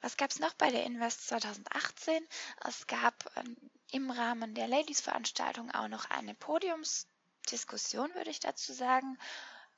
Was 0.00 0.16
gab 0.16 0.30
es 0.30 0.38
noch 0.38 0.54
bei 0.54 0.70
der 0.70 0.84
Invest 0.84 1.26
2018? 1.26 2.24
Es 2.64 2.86
gab 2.86 3.14
ähm, 3.34 3.56
im 3.90 4.12
Rahmen 4.12 4.54
der 4.54 4.68
Ladies-Veranstaltung 4.68 5.72
auch 5.72 5.88
noch 5.88 6.08
eine 6.08 6.36
Podiumsdiskussion, 6.36 8.14
würde 8.14 8.30
ich 8.30 8.38
dazu 8.38 8.72
sagen, 8.72 9.18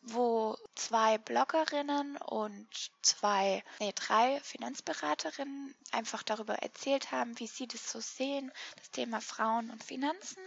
wo 0.03 0.57
zwei 0.75 1.19
Bloggerinnen 1.19 2.17
und 2.17 2.69
zwei, 3.03 3.63
nee, 3.81 3.93
drei 3.95 4.41
Finanzberaterinnen 4.41 5.75
einfach 5.93 6.23
darüber 6.23 6.55
erzählt 6.55 7.13
haben, 7.13 7.39
wie 7.39 7.47
sie 7.47 7.67
das 7.67 7.91
so 7.91 8.01
sehen, 8.01 8.51
das 8.77 8.91
Thema 8.91 9.21
Frauen 9.21 9.71
und 9.71 9.85
Finanzen. 9.85 10.43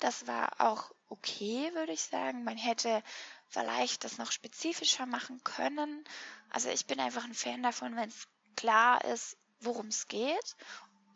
Das 0.00 0.26
war 0.26 0.60
auch 0.60 0.92
okay, 1.08 1.70
würde 1.74 1.92
ich 1.92 2.02
sagen. 2.02 2.44
Man 2.44 2.56
hätte 2.56 3.02
vielleicht 3.48 4.04
das 4.04 4.18
noch 4.18 4.30
spezifischer 4.30 5.06
machen 5.06 5.42
können. 5.42 6.04
Also 6.50 6.68
ich 6.68 6.86
bin 6.86 7.00
einfach 7.00 7.24
ein 7.24 7.34
Fan 7.34 7.62
davon, 7.62 7.96
wenn 7.96 8.08
es 8.08 8.28
klar 8.56 9.04
ist, 9.04 9.36
worum 9.60 9.86
es 9.86 10.08
geht. 10.08 10.56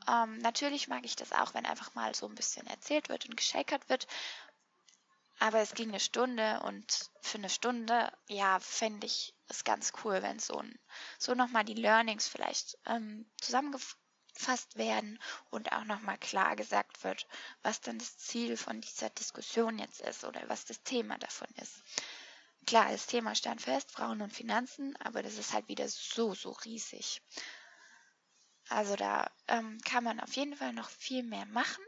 Ähm, 0.09 0.39
natürlich 0.39 0.89
mag 0.89 1.05
ich 1.05 1.17
das 1.17 1.33
auch, 1.33 1.55
wenn 1.55 1.67
einfach 1.67 1.95
mal 1.95 2.15
so 2.15 2.27
ein 2.27 2.35
bisschen 2.35 2.67
erzählt 2.67 3.09
wird 3.09 3.27
und 3.27 3.37
geschakert 3.37 3.89
wird. 3.89 4.07
Aber 5.39 5.59
es 5.59 5.75
ging 5.75 5.89
eine 5.89 6.01
Stunde 6.01 6.61
und 6.61 7.11
für 7.21 7.39
eine 7.39 7.51
Stunde, 7.51 8.13
ja, 8.29 8.61
fände 8.61 9.07
ich 9.07 9.35
es 9.49 9.65
ganz 9.65 9.93
cool, 10.05 10.23
wenn 10.23 10.39
so, 10.39 10.63
so 11.19 11.35
nochmal 11.35 11.65
die 11.65 11.75
Learnings 11.75 12.29
vielleicht 12.29 12.79
ähm, 12.87 13.31
zusammengefasst 13.41 14.77
werden 14.77 15.19
und 15.51 15.73
auch 15.73 15.85
nochmal 15.85 16.19
klar 16.19 16.55
gesagt 16.55 17.03
wird, 17.03 17.27
was 17.63 17.81
dann 17.81 17.99
das 17.99 18.19
Ziel 18.19 18.57
von 18.57 18.81
dieser 18.81 19.11
Diskussion 19.11 19.79
jetzt 19.79 20.01
ist 20.01 20.25
oder 20.25 20.49
was 20.49 20.65
das 20.65 20.83
Thema 20.83 21.19
davon 21.19 21.49
ist. 21.61 21.83
Klar, 22.67 22.93
das 22.93 23.07
Thema 23.07 23.35
stand 23.35 23.61
fest, 23.61 23.91
Frauen 23.91 24.23
und 24.23 24.33
Finanzen, 24.33 24.97
aber 24.97 25.23
das 25.23 25.37
ist 25.37 25.53
halt 25.53 25.69
wieder 25.69 25.89
so, 25.89 26.35
so 26.35 26.53
riesig. 26.65 27.21
Also 28.69 28.95
da 28.97 29.31
ähm, 29.49 29.79
kann 29.85 30.05
man 30.05 30.21
auf 30.21 30.33
jeden 30.35 30.57
Fall 30.57 30.73
noch 30.73 30.89
viel 30.89 31.25
mehr 31.25 31.47
machen. 31.47 31.83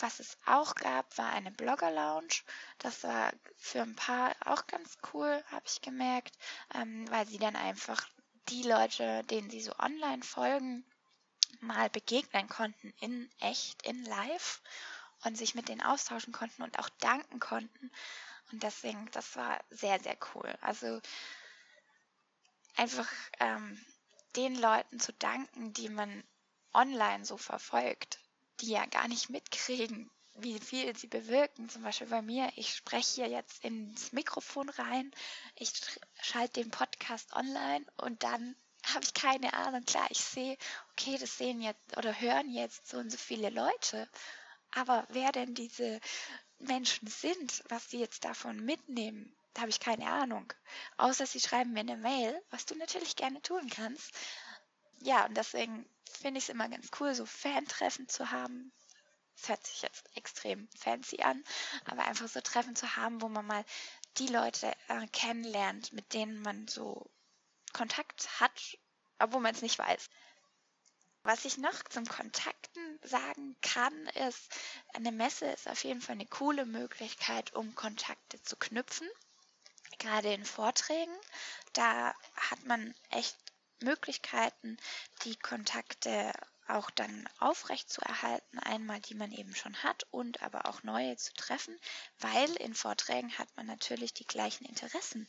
Was 0.00 0.20
es 0.20 0.38
auch 0.46 0.74
gab, 0.74 1.16
war 1.18 1.30
eine 1.30 1.50
Blogger-Lounge. 1.50 2.42
Das 2.78 3.04
war 3.04 3.32
für 3.56 3.82
ein 3.82 3.94
paar 3.94 4.34
auch 4.44 4.66
ganz 4.66 4.98
cool, 5.12 5.44
habe 5.50 5.66
ich 5.66 5.82
gemerkt, 5.82 6.36
ähm, 6.74 7.10
weil 7.10 7.26
sie 7.26 7.38
dann 7.38 7.56
einfach 7.56 8.08
die 8.48 8.62
Leute, 8.62 9.22
denen 9.24 9.50
sie 9.50 9.60
so 9.60 9.72
online 9.78 10.22
folgen, 10.22 10.84
mal 11.60 11.90
begegnen 11.90 12.48
konnten 12.48 12.92
in 13.00 13.30
echt, 13.40 13.82
in 13.82 14.04
live 14.04 14.62
und 15.24 15.36
sich 15.36 15.54
mit 15.54 15.68
denen 15.68 15.82
austauschen 15.82 16.32
konnten 16.32 16.62
und 16.62 16.78
auch 16.78 16.88
danken 17.00 17.38
konnten. 17.38 17.90
Und 18.50 18.62
deswegen, 18.62 19.10
das 19.12 19.36
war 19.36 19.62
sehr, 19.70 20.00
sehr 20.00 20.16
cool. 20.34 20.56
Also 20.60 21.00
einfach 22.76 23.08
ähm, 23.40 23.84
den 24.36 24.56
Leuten 24.56 24.98
zu 24.98 25.12
danken, 25.12 25.72
die 25.72 25.88
man 25.88 26.24
online 26.74 27.24
so 27.24 27.36
verfolgt, 27.36 28.18
die 28.60 28.70
ja 28.70 28.86
gar 28.86 29.08
nicht 29.08 29.30
mitkriegen, 29.30 30.10
wie 30.34 30.58
viel 30.58 30.96
sie 30.96 31.06
bewirken. 31.06 31.68
Zum 31.68 31.82
Beispiel 31.82 32.06
bei 32.06 32.22
mir, 32.22 32.50
ich 32.56 32.74
spreche 32.74 33.14
hier 33.14 33.28
jetzt 33.28 33.64
ins 33.64 34.12
Mikrofon 34.12 34.68
rein, 34.70 35.10
ich 35.56 35.72
schalte 36.20 36.60
den 36.62 36.70
Podcast 36.70 37.32
online 37.34 37.84
und 37.96 38.22
dann 38.22 38.56
habe 38.94 39.04
ich 39.04 39.14
keine 39.14 39.52
Ahnung. 39.54 39.84
Klar, 39.84 40.06
ich 40.10 40.20
sehe, 40.20 40.56
okay, 40.92 41.16
das 41.18 41.38
sehen 41.38 41.60
jetzt 41.60 41.96
oder 41.96 42.18
hören 42.20 42.50
jetzt 42.50 42.88
so 42.88 42.98
und 42.98 43.10
so 43.10 43.18
viele 43.18 43.50
Leute. 43.50 44.08
Aber 44.72 45.06
wer 45.10 45.32
denn 45.32 45.54
diese 45.54 46.00
Menschen 46.58 47.08
sind, 47.08 47.62
was 47.68 47.90
sie 47.90 47.98
jetzt 47.98 48.24
davon 48.24 48.64
mitnehmen, 48.64 49.36
da 49.54 49.62
habe 49.62 49.70
ich 49.70 49.80
keine 49.80 50.06
Ahnung. 50.06 50.50
Außer 50.96 51.26
sie 51.26 51.40
schreiben 51.40 51.72
mir 51.72 51.80
eine 51.80 51.96
Mail, 51.96 52.40
was 52.50 52.64
du 52.64 52.74
natürlich 52.76 53.16
gerne 53.16 53.42
tun 53.42 53.68
kannst. 53.68 54.14
Ja, 55.00 55.26
und 55.26 55.36
deswegen 55.36 55.84
finde 56.22 56.38
ich 56.38 56.44
es 56.44 56.48
immer 56.48 56.68
ganz 56.68 56.88
cool, 57.00 57.14
so 57.14 57.26
Fan-Treffen 57.26 58.08
zu 58.08 58.30
haben. 58.30 58.72
Das 59.36 59.48
hört 59.48 59.66
sich 59.66 59.82
jetzt 59.82 60.16
extrem 60.16 60.68
fancy 60.78 61.22
an, 61.22 61.42
aber 61.84 62.04
einfach 62.04 62.28
so 62.28 62.40
Treffen 62.40 62.76
zu 62.76 62.96
haben, 62.96 63.20
wo 63.20 63.28
man 63.28 63.46
mal 63.46 63.64
die 64.18 64.28
Leute 64.28 64.72
äh, 64.88 65.06
kennenlernt, 65.08 65.92
mit 65.92 66.12
denen 66.12 66.40
man 66.42 66.68
so 66.68 67.10
Kontakt 67.72 68.40
hat, 68.40 68.78
obwohl 69.18 69.40
man 69.40 69.54
es 69.54 69.62
nicht 69.62 69.78
weiß. 69.78 70.08
Was 71.24 71.44
ich 71.44 71.56
noch 71.56 71.82
zum 71.84 72.04
Kontakten 72.04 72.98
sagen 73.02 73.56
kann, 73.62 74.06
ist, 74.08 74.48
eine 74.92 75.12
Messe 75.12 75.46
ist 75.46 75.68
auf 75.68 75.84
jeden 75.84 76.00
Fall 76.00 76.14
eine 76.14 76.26
coole 76.26 76.66
Möglichkeit, 76.66 77.54
um 77.54 77.74
Kontakte 77.74 78.42
zu 78.42 78.56
knüpfen. 78.56 79.08
Gerade 79.98 80.32
in 80.32 80.44
Vorträgen, 80.44 81.16
da 81.74 82.14
hat 82.34 82.64
man 82.64 82.94
echt 83.10 83.36
Möglichkeiten, 83.82 84.76
die 85.24 85.36
Kontakte 85.36 86.32
auch 86.68 86.90
dann 86.90 87.28
aufrecht 87.38 87.90
zu 87.90 88.00
erhalten, 88.00 88.58
einmal 88.60 89.00
die 89.00 89.14
man 89.14 89.32
eben 89.32 89.54
schon 89.54 89.82
hat 89.82 90.06
und 90.10 90.42
aber 90.42 90.66
auch 90.66 90.82
neue 90.82 91.16
zu 91.16 91.32
treffen, 91.34 91.76
weil 92.18 92.50
in 92.56 92.74
Vorträgen 92.74 93.36
hat 93.38 93.48
man 93.56 93.66
natürlich 93.66 94.14
die 94.14 94.26
gleichen 94.26 94.64
Interessen 94.64 95.28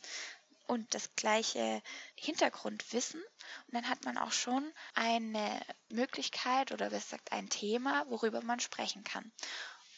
und 0.66 0.94
das 0.94 1.14
gleiche 1.16 1.82
Hintergrundwissen. 2.14 3.20
Und 3.66 3.74
dann 3.74 3.88
hat 3.88 4.04
man 4.04 4.16
auch 4.16 4.32
schon 4.32 4.72
eine 4.94 5.60
Möglichkeit 5.90 6.72
oder 6.72 6.90
besser 6.90 7.16
gesagt 7.16 7.32
ein 7.32 7.50
Thema, 7.50 8.04
worüber 8.08 8.40
man 8.42 8.60
sprechen 8.60 9.04
kann. 9.04 9.30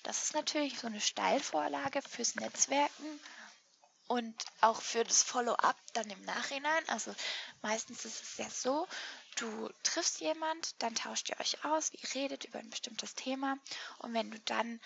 Das 0.03 0.25
ist 0.25 0.35
natürlich 0.35 0.79
so 0.79 0.87
eine 0.87 1.01
Steilvorlage 1.01 2.01
fürs 2.03 2.37
Netzwerken 2.37 3.21
und 4.09 4.35
auch 4.61 4.81
für 4.81 5.05
das 5.05 5.23
Follow-up 5.23 5.77
dann 5.93 6.09
im 6.11 6.23
Nachhinein. 6.25 6.89
Also 6.89 7.15
meistens 7.63 8.05
ist 8.05 8.23
es 8.23 8.37
ja 8.39 8.49
so, 8.49 8.87
du 9.37 9.71
triffst 9.83 10.21
jemand, 10.21 10.81
dann 10.83 10.95
tauscht 10.95 11.29
ihr 11.29 11.41
euch 11.41 11.65
aus, 11.65 11.93
ihr 11.93 12.15
redet 12.15 12.45
über 12.45 12.59
ein 12.59 12.71
bestimmtes 12.71 13.15
Thema 13.15 13.59
und 13.99 14.15
wenn 14.15 14.31
du 14.31 14.39
dann 14.41 14.81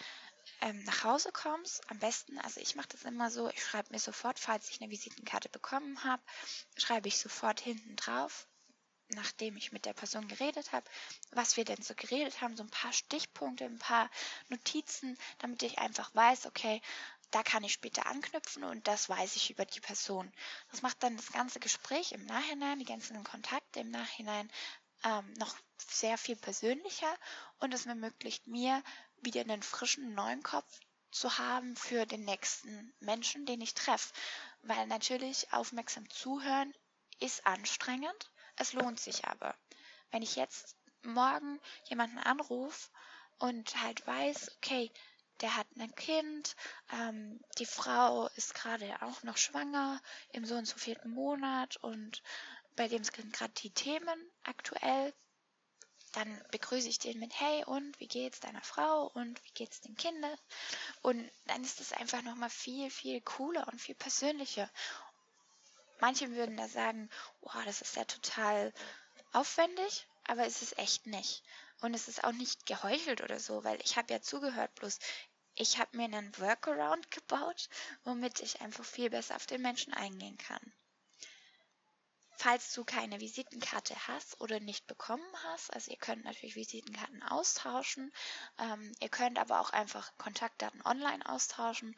ähm, 0.62 0.82
nach 0.84 1.04
Hause 1.04 1.30
kommst, 1.32 1.88
am 1.90 1.98
besten, 1.98 2.38
also 2.38 2.60
ich 2.60 2.74
mache 2.74 2.88
das 2.88 3.04
immer 3.04 3.30
so, 3.30 3.48
ich 3.48 3.62
schreibe 3.62 3.92
mir 3.92 3.98
sofort, 3.98 4.38
falls 4.38 4.70
ich 4.70 4.80
eine 4.80 4.90
Visitenkarte 4.90 5.48
bekommen 5.48 6.02
habe, 6.04 6.22
schreibe 6.76 7.08
ich 7.08 7.18
sofort 7.18 7.60
hinten 7.60 7.96
drauf, 7.96 8.46
nachdem 9.14 9.56
ich 9.56 9.72
mit 9.72 9.86
der 9.86 9.92
Person 9.92 10.28
geredet 10.28 10.72
habe, 10.72 10.88
was 11.32 11.56
wir 11.56 11.64
denn 11.64 11.82
so 11.82 11.94
geredet 11.94 12.40
haben, 12.40 12.56
so 12.56 12.62
ein 12.62 12.70
paar 12.70 12.92
Stichpunkte, 12.92 13.64
ein 13.64 13.78
paar 13.78 14.10
Notizen, 14.48 15.18
damit 15.38 15.62
ich 15.62 15.78
einfach 15.78 16.14
weiß, 16.14 16.46
okay, 16.46 16.80
da 17.30 17.42
kann 17.42 17.64
ich 17.64 17.72
später 17.72 18.06
anknüpfen 18.06 18.64
und 18.64 18.86
das 18.88 19.08
weiß 19.08 19.36
ich 19.36 19.50
über 19.50 19.64
die 19.64 19.80
Person. 19.80 20.32
Das 20.70 20.82
macht 20.82 21.02
dann 21.02 21.16
das 21.16 21.32
ganze 21.32 21.60
Gespräch 21.60 22.12
im 22.12 22.24
Nachhinein, 22.26 22.78
die 22.78 22.84
ganzen 22.84 23.22
Kontakte 23.24 23.80
im 23.80 23.90
Nachhinein 23.90 24.50
ähm, 25.04 25.32
noch 25.34 25.54
sehr 25.78 26.18
viel 26.18 26.36
persönlicher 26.36 27.14
und 27.58 27.72
es 27.72 27.86
ermöglicht 27.86 28.46
mir, 28.46 28.82
wieder 29.22 29.40
einen 29.42 29.62
frischen 29.62 30.14
neuen 30.14 30.42
Kopf 30.42 30.80
zu 31.10 31.38
haben 31.38 31.76
für 31.76 32.06
den 32.06 32.24
nächsten 32.24 32.92
Menschen, 33.00 33.46
den 33.46 33.60
ich 33.60 33.74
treffe. 33.74 34.12
Weil 34.62 34.86
natürlich 34.86 35.52
aufmerksam 35.52 36.08
zuhören 36.10 36.74
ist 37.18 37.46
anstrengend, 37.46 38.30
es 38.56 38.72
lohnt 38.72 39.00
sich 39.00 39.26
aber. 39.26 39.54
Wenn 40.10 40.22
ich 40.22 40.36
jetzt 40.36 40.76
morgen 41.02 41.60
jemanden 41.84 42.18
anrufe 42.18 42.90
und 43.38 43.80
halt 43.82 44.06
weiß, 44.06 44.56
okay, 44.56 44.90
der 45.40 45.56
hat 45.56 45.66
ein 45.78 45.94
Kind, 45.94 46.56
ähm, 46.92 47.40
die 47.58 47.66
Frau 47.66 48.28
ist 48.36 48.54
gerade 48.54 49.00
auch 49.02 49.22
noch 49.22 49.36
schwanger 49.36 50.00
im 50.32 50.44
so 50.44 50.56
und 50.56 50.66
so 50.66 50.76
vierten 50.76 51.10
Monat 51.10 51.76
und 51.78 52.22
bei 52.76 52.88
dem 52.88 53.04
sind 53.04 53.32
gerade 53.32 53.52
die 53.54 53.70
Themen 53.70 54.30
aktuell, 54.44 55.12
dann 56.12 56.42
begrüße 56.50 56.88
ich 56.88 56.98
den 56.98 57.18
mit 57.18 57.38
Hey 57.38 57.64
und 57.64 57.98
wie 58.00 58.08
geht's 58.08 58.40
deiner 58.40 58.62
Frau 58.62 59.06
und 59.14 59.42
wie 59.44 59.52
geht's 59.52 59.80
den 59.80 59.96
Kindern? 59.96 60.36
Und 61.02 61.30
dann 61.46 61.62
ist 61.62 61.80
es 61.80 61.92
einfach 61.92 62.22
nochmal 62.22 62.50
viel, 62.50 62.90
viel 62.90 63.20
cooler 63.20 63.68
und 63.68 63.80
viel 63.80 63.94
persönlicher. 63.94 64.68
Manche 66.00 66.30
würden 66.32 66.56
da 66.56 66.68
sagen, 66.68 67.10
wow, 67.42 67.62
das 67.64 67.80
ist 67.80 67.96
ja 67.96 68.04
total 68.04 68.72
aufwendig, 69.32 70.06
aber 70.26 70.46
es 70.46 70.62
ist 70.62 70.78
echt 70.78 71.06
nicht. 71.06 71.44
Und 71.80 71.94
es 71.94 72.08
ist 72.08 72.24
auch 72.24 72.32
nicht 72.32 72.66
geheuchelt 72.66 73.22
oder 73.22 73.38
so, 73.38 73.64
weil 73.64 73.80
ich 73.82 73.96
habe 73.96 74.12
ja 74.12 74.20
zugehört, 74.20 74.74
bloß 74.74 74.98
ich 75.60 75.78
habe 75.78 75.96
mir 75.96 76.04
einen 76.04 76.36
Workaround 76.38 77.10
gebaut, 77.10 77.68
womit 78.04 78.40
ich 78.40 78.62
einfach 78.62 78.84
viel 78.84 79.10
besser 79.10 79.36
auf 79.36 79.46
den 79.46 79.60
Menschen 79.62 79.92
eingehen 79.92 80.38
kann. 80.38 80.72
falls 82.36 82.72
du 82.72 82.84
keine 82.84 83.20
Visitenkarte 83.20 83.94
hast 84.08 84.40
oder 84.40 84.60
nicht 84.60 84.86
bekommen 84.86 85.30
hast, 85.44 85.72
also 85.74 85.90
ihr 85.90 85.98
könnt 85.98 86.24
natürlich 86.24 86.56
Visitenkarten 86.56 87.22
austauschen, 87.22 88.10
ähm, 88.58 88.92
ihr 89.00 89.10
könnt 89.10 89.38
aber 89.38 89.60
auch 89.60 89.70
einfach 89.70 90.10
Kontaktdaten 90.16 90.80
online 90.86 91.24
austauschen. 91.28 91.94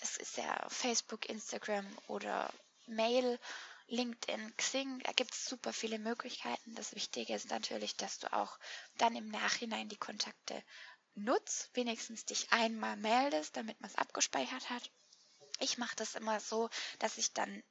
Es 0.00 0.16
ist 0.18 0.36
ja 0.36 0.68
Facebook, 0.68 1.28
Instagram 1.28 1.86
oder 2.06 2.48
Mail, 2.86 3.40
LinkedIn, 3.88 4.56
Xing, 4.56 5.00
da 5.00 5.12
gibt 5.12 5.34
es 5.34 5.46
super 5.46 5.72
viele 5.72 5.98
Möglichkeiten. 5.98 6.74
Das 6.76 6.94
Wichtige 6.94 7.34
ist 7.34 7.50
natürlich, 7.50 7.96
dass 7.96 8.20
du 8.20 8.32
auch 8.32 8.58
dann 8.98 9.16
im 9.16 9.28
Nachhinein 9.28 9.88
die 9.88 9.98
Kontakte 9.98 10.62
nutzt, 11.14 11.70
wenigstens 11.74 12.24
dich 12.24 12.52
einmal 12.52 12.96
meldest, 12.96 13.56
damit 13.56 13.80
man 13.80 13.90
es 13.90 13.96
abgespeichert 13.96 14.70
hat. 14.70 14.90
Ich 15.58 15.78
mache 15.78 15.96
das 15.96 16.14
immer 16.14 16.40
so, 16.40 16.68
dass 16.98 17.18
ich 17.18 17.32
dann 17.32 17.62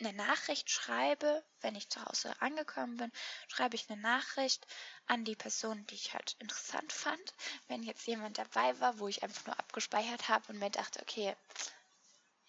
eine 0.00 0.12
Nachricht 0.12 0.70
schreibe, 0.70 1.44
wenn 1.60 1.74
ich 1.76 1.88
zu 1.88 2.04
Hause 2.04 2.34
angekommen 2.40 2.96
bin, 2.96 3.12
schreibe 3.48 3.76
ich 3.76 3.88
eine 3.88 4.00
Nachricht 4.00 4.66
an 5.06 5.24
die 5.24 5.36
Person, 5.36 5.86
die 5.86 5.94
ich 5.94 6.12
halt 6.12 6.36
interessant 6.38 6.92
fand. 6.92 7.34
Wenn 7.68 7.82
jetzt 7.82 8.06
jemand 8.06 8.38
dabei 8.38 8.78
war, 8.80 8.98
wo 8.98 9.08
ich 9.08 9.22
einfach 9.22 9.46
nur 9.46 9.58
abgespeichert 9.58 10.28
habe 10.28 10.52
und 10.52 10.58
mir 10.58 10.70
dachte, 10.70 11.00
okay, 11.02 11.36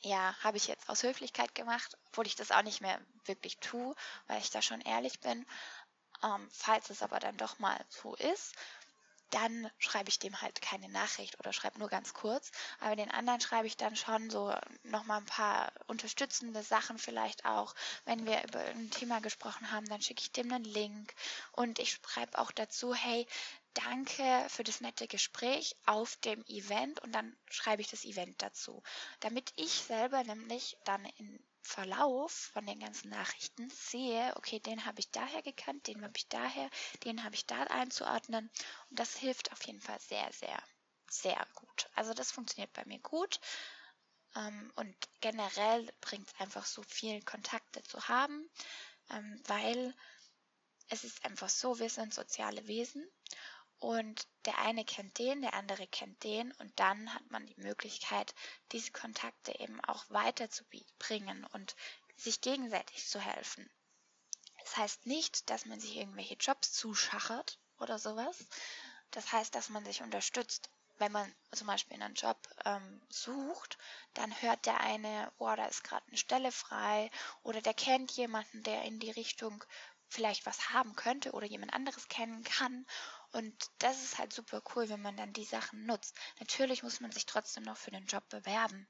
ja, 0.01 0.35
habe 0.43 0.57
ich 0.57 0.67
jetzt 0.67 0.89
aus 0.89 1.03
Höflichkeit 1.03 1.55
gemacht, 1.55 1.97
obwohl 2.07 2.27
ich 2.27 2.35
das 2.35 2.51
auch 2.51 2.63
nicht 2.63 2.81
mehr 2.81 3.00
wirklich 3.25 3.57
tue, 3.59 3.95
weil 4.27 4.41
ich 4.41 4.50
da 4.50 4.62
schon 4.62 4.81
ehrlich 4.81 5.19
bin. 5.21 5.45
Ähm, 6.23 6.50
falls 6.51 6.89
es 6.89 7.01
aber 7.01 7.19
dann 7.19 7.38
doch 7.38 7.59
mal 7.59 7.79
so 7.89 8.15
ist, 8.15 8.55
dann 9.34 9.70
schreibe 9.80 10.10
ich 10.10 10.20
dem 10.20 10.42
halt 10.42 10.62
keine 10.62 10.90
Nachricht 10.90 11.40
oder 11.40 11.54
schreibe 11.54 11.80
nur 11.80 11.90
ganz 11.90 12.13
kurz. 12.13 12.52
Aber 12.80 12.96
den 12.96 13.10
anderen 13.10 13.42
schreibe 13.42 13.68
ich 13.68 13.78
dann 13.78 13.96
schon 13.96 14.30
so 14.30 14.54
nochmal 14.84 15.20
ein 15.20 15.25
paar 15.25 15.72
unterstützende 15.88 16.62
Sachen 16.62 17.00
vielleicht 17.00 17.46
auch. 17.46 17.74
Wenn 18.06 18.25
wir 18.25 18.44
über 18.44 18.60
ein 18.60 18.92
Thema 18.92 19.22
gesprochen 19.22 19.72
haben, 19.72 19.88
dann 19.88 20.02
schicke 20.02 20.22
ich 20.22 20.32
dem 20.32 20.52
einen 20.52 20.63
Link 20.63 21.13
und 21.52 21.80
ich 21.80 22.00
schreibe 22.06 22.38
auch 22.38 22.52
dazu, 22.52 22.94
hey, 22.94 23.25
danke 23.74 24.46
für 24.50 24.63
das 24.63 24.82
nette 24.82 25.08
Gespräch 25.08 25.75
auf 25.86 26.16
dem 26.18 26.44
Event 26.46 27.00
und 27.02 27.12
dann 27.13 27.36
schreibe 27.50 27.82
ich 27.82 27.90
das 27.90 28.06
Event 28.06 28.42
dazu, 28.42 28.84
damit 29.20 29.52
ich 29.56 29.72
selber 29.72 30.24
nämlich 30.24 30.78
dann 30.84 31.04
in 31.18 31.44
Verlauf 31.63 32.32
von 32.53 32.65
den 32.65 32.79
ganzen 32.79 33.10
Nachrichten 33.10 33.70
sehe, 33.70 34.34
okay, 34.36 34.60
den 34.60 34.86
habe 34.86 35.00
ich 35.00 35.10
daher 35.12 35.41
gekannt, 35.41 35.88
den 35.88 36.03
habe 36.03 36.13
ich 36.15 36.27
daher, 36.27 36.70
den 37.03 37.24
habe 37.24 37.36
ich 37.36 37.46
da 37.46 37.63
einzuordnen. 37.63 38.51
Und 38.89 39.00
das 39.00 39.17
hilft 39.17 39.51
auf 39.51 39.63
jeden 39.65 39.82
Fall 39.82 40.00
sehr, 40.00 40.32
sehr, 40.34 40.62
sehr 41.10 41.48
gut. 41.55 41.89
Also 41.96 42.13
das 42.13 42.32
funktioniert 42.32 42.74
bei 42.74 42.86
mir 42.86 43.00
gut. 43.00 43.39
Ähm, 44.36 44.72
und 44.75 44.96
generell 45.22 45.91
bringt 46.01 46.27
es 46.27 46.39
einfach 46.39 46.65
so 46.65 46.84
viel 46.84 47.22
Kontakte 47.24 47.82
zu 47.84 48.08
haben, 48.08 48.50
ähm, 49.10 49.41
weil 49.48 49.96
es 50.89 51.03
ist 51.03 51.24
einfach 51.24 51.50
so, 51.50 51.79
wir 51.79 51.89
sind 51.89 52.13
soziale 52.13 52.67
Wesen 52.67 53.08
und 53.84 54.28
der 54.46 54.60
eine 54.60 54.86
kennt 54.86 55.20
den, 55.20 55.42
der 55.42 55.54
andere 55.56 55.86
kennt 55.88 56.24
den 56.24 56.54
und 56.54 56.72
dann 56.80 57.13
hat 57.13 57.30
man 57.30 57.46
die 57.46 57.60
Möglichkeit, 57.60 58.34
diese 58.72 58.92
Kontakte 58.92 59.60
eben 59.60 59.84
auch 59.84 60.06
weiterzubringen 60.08 61.44
und 61.52 61.75
sich 62.16 62.40
gegenseitig 62.40 63.06
zu 63.06 63.20
helfen. 63.20 63.70
Das 64.62 64.78
heißt 64.78 65.06
nicht, 65.06 65.50
dass 65.50 65.66
man 65.66 65.82
sich 65.82 65.98
irgendwelche 65.98 66.36
Jobs 66.36 66.72
zuschachert 66.72 67.60
oder 67.78 68.00
sowas. 68.00 68.46
Das 69.12 69.34
heißt, 69.34 69.54
dass 69.54 69.68
man 69.68 69.84
sich 69.84 70.02
unterstützt. 70.02 70.70
Wenn 70.98 71.12
man 71.12 71.36
zum 71.52 71.68
Beispiel 71.68 72.02
einen 72.02 72.16
Job 72.16 72.38
ähm, 72.63 73.02
sucht, 73.10 73.78
dann 74.13 74.42
hört 74.42 74.66
der 74.66 74.80
eine, 74.80 75.30
oh, 75.40 75.54
da 75.58 75.66
ist 75.66 75.84
gerade 75.84 76.08
eine 76.08 76.18
Stelle 76.18 76.54
frei 76.54 77.12
oder 77.42 77.62
der 77.62 77.74
kennt 77.74 78.12
jemanden, 78.13 78.63
der 78.63 78.84
in 78.84 79.00
die 79.00 79.12
Richtung 79.12 79.62
vielleicht 80.08 80.46
was 80.46 80.70
haben 80.70 80.96
könnte 80.96 81.32
oder 81.32 81.48
jemand 81.48 81.74
anderes 81.74 82.08
kennen 82.08 82.46
kann 82.46 82.86
und 83.34 83.72
das 83.80 84.04
ist 84.04 84.20
halt 84.20 84.32
super 84.32 84.62
cool, 84.75 84.90
wenn 84.90 85.02
man 85.02 85.18
dann 85.18 85.34
die 85.34 85.44
Sachen 85.44 85.86
nutzt. 85.86 86.16
Natürlich 86.40 86.84
muss 86.84 87.00
man 87.00 87.12
sich 87.12 87.26
trotzdem 87.26 87.63
noch 87.63 87.78
für 87.78 87.89
den 87.89 88.06
Job 88.06 88.28
bewerben. 88.30 88.88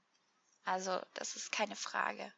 Also 0.65 1.01
das 1.13 1.37
ist 1.37 1.51
keine 1.51 1.77
Frage. 1.77 2.31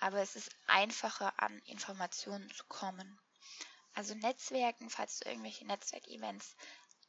Aber 0.00 0.20
es 0.20 0.34
ist 0.34 0.50
einfacher, 0.66 1.32
an 1.40 1.56
Informationen 1.60 2.50
zu 2.50 2.64
kommen. 2.64 3.20
Also 3.94 4.14
Netzwerken, 4.16 4.90
falls 4.90 5.20
du 5.20 5.28
irgendwelche 5.28 5.64
Netzwerkevents 5.64 6.56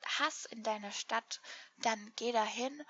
hast 0.03 0.45
in 0.47 0.61
deiner 0.61 0.91
Stadt, 0.91 1.41
dann 1.77 2.13
geh 2.15 2.31
dahin, 2.31 2.83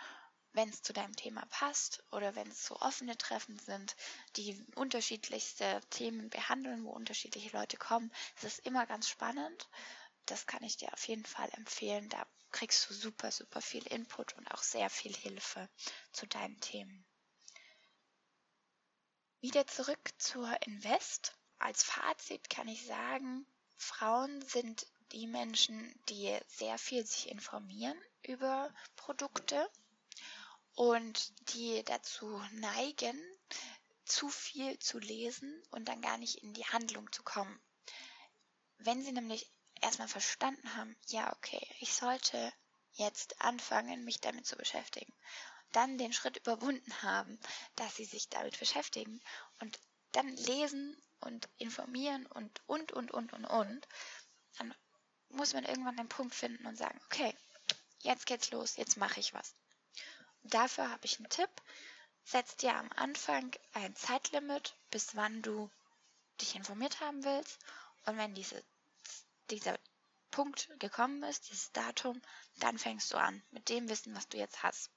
wenn 0.51 0.67
es 0.67 0.81
zu 0.81 0.91
deinem 0.91 1.15
Thema 1.15 1.45
passt 1.45 2.03
oder 2.11 2.35
wenn 2.35 2.49
es 2.49 2.65
so 2.65 2.75
offene 2.81 3.17
Treffen 3.17 3.57
sind, 3.59 3.95
die 4.35 4.61
unterschiedlichste 4.75 5.79
Themen 5.89 6.29
behandeln, 6.29 6.83
wo 6.83 6.91
unterschiedliche 6.91 7.55
Leute 7.55 7.77
kommen. 7.77 8.11
Es 8.35 8.43
ist 8.43 8.59
immer 8.59 8.85
ganz 8.85 9.07
spannend 9.07 9.69
das 10.25 10.45
kann 10.45 10.63
ich 10.63 10.77
dir 10.77 10.91
auf 10.93 11.07
jeden 11.07 11.25
Fall 11.25 11.49
empfehlen. 11.53 12.09
Da 12.09 12.25
kriegst 12.51 12.89
du 12.89 12.93
super, 12.93 13.31
super 13.31 13.61
viel 13.61 13.85
Input 13.87 14.33
und 14.37 14.49
auch 14.51 14.63
sehr 14.63 14.89
viel 14.89 15.15
Hilfe 15.15 15.69
zu 16.11 16.25
deinen 16.27 16.59
Themen. 16.61 17.05
Wieder 19.41 19.67
zurück 19.67 20.09
zur 20.17 20.49
Invest. 20.63 21.37
Als 21.59 21.83
Fazit 21.83 22.49
kann 22.49 22.67
ich 22.67 22.85
sagen, 22.85 23.45
Frauen 23.77 24.41
sind 24.41 24.87
die 25.11 25.27
Menschen, 25.27 25.93
die 26.09 26.37
sehr 26.47 26.77
viel 26.77 27.05
sich 27.05 27.29
informieren 27.29 27.97
über 28.23 28.73
Produkte 28.95 29.69
und 30.75 31.33
die 31.53 31.83
dazu 31.83 32.41
neigen, 32.53 33.19
zu 34.05 34.29
viel 34.29 34.77
zu 34.79 34.99
lesen 34.99 35.61
und 35.71 35.85
dann 35.85 36.01
gar 36.01 36.17
nicht 36.17 36.43
in 36.43 36.53
die 36.53 36.65
Handlung 36.65 37.11
zu 37.11 37.23
kommen. 37.23 37.59
Wenn 38.77 39.03
sie 39.03 39.11
nämlich 39.11 39.51
erstmal 39.81 40.07
verstanden 40.07 40.75
haben, 40.75 40.95
ja, 41.07 41.31
okay, 41.35 41.65
ich 41.79 41.93
sollte 41.93 42.53
jetzt 42.93 43.41
anfangen, 43.41 44.05
mich 44.05 44.21
damit 44.21 44.45
zu 44.45 44.55
beschäftigen. 44.55 45.13
Dann 45.71 45.97
den 45.97 46.13
Schritt 46.13 46.37
überwunden 46.37 47.01
haben, 47.01 47.39
dass 47.75 47.95
sie 47.95 48.05
sich 48.05 48.29
damit 48.29 48.57
beschäftigen 48.59 49.21
und 49.59 49.79
dann 50.13 50.29
lesen 50.37 51.01
und 51.19 51.49
informieren 51.57 52.25
und, 52.27 52.61
und, 52.67 52.93
und, 52.93 53.11
und, 53.11 53.33
und, 53.33 53.45
und. 53.45 53.87
Dann 54.57 54.73
muss 55.29 55.53
man 55.53 55.65
irgendwann 55.65 55.97
den 55.97 56.07
Punkt 56.07 56.33
finden 56.33 56.65
und 56.65 56.77
sagen, 56.77 56.99
okay, 57.05 57.35
jetzt 57.99 58.25
geht's 58.25 58.51
los, 58.51 58.77
jetzt 58.77 58.97
mache 58.97 59.19
ich 59.19 59.33
was. 59.33 59.55
Dafür 60.43 60.89
habe 60.89 61.05
ich 61.05 61.19
einen 61.19 61.29
Tipp. 61.29 61.49
Setz 62.23 62.55
dir 62.55 62.75
am 62.75 62.89
Anfang 62.95 63.51
ein 63.73 63.95
Zeitlimit, 63.95 64.75
bis 64.89 65.15
wann 65.15 65.41
du 65.41 65.69
dich 66.41 66.55
informiert 66.55 66.99
haben 67.01 67.23
willst. 67.23 67.59
Und 68.05 68.17
wenn 68.17 68.33
diese 68.33 68.63
dieser 69.51 69.79
Punkt 70.31 70.69
gekommen 70.79 71.23
ist, 71.23 71.49
dieses 71.49 71.71
Datum, 71.71 72.21
dann 72.57 72.77
fängst 72.77 73.13
du 73.13 73.17
an 73.17 73.41
mit 73.51 73.69
dem 73.69 73.89
Wissen, 73.89 74.15
was 74.15 74.27
du 74.27 74.37
jetzt 74.37 74.63
hast. 74.63 74.89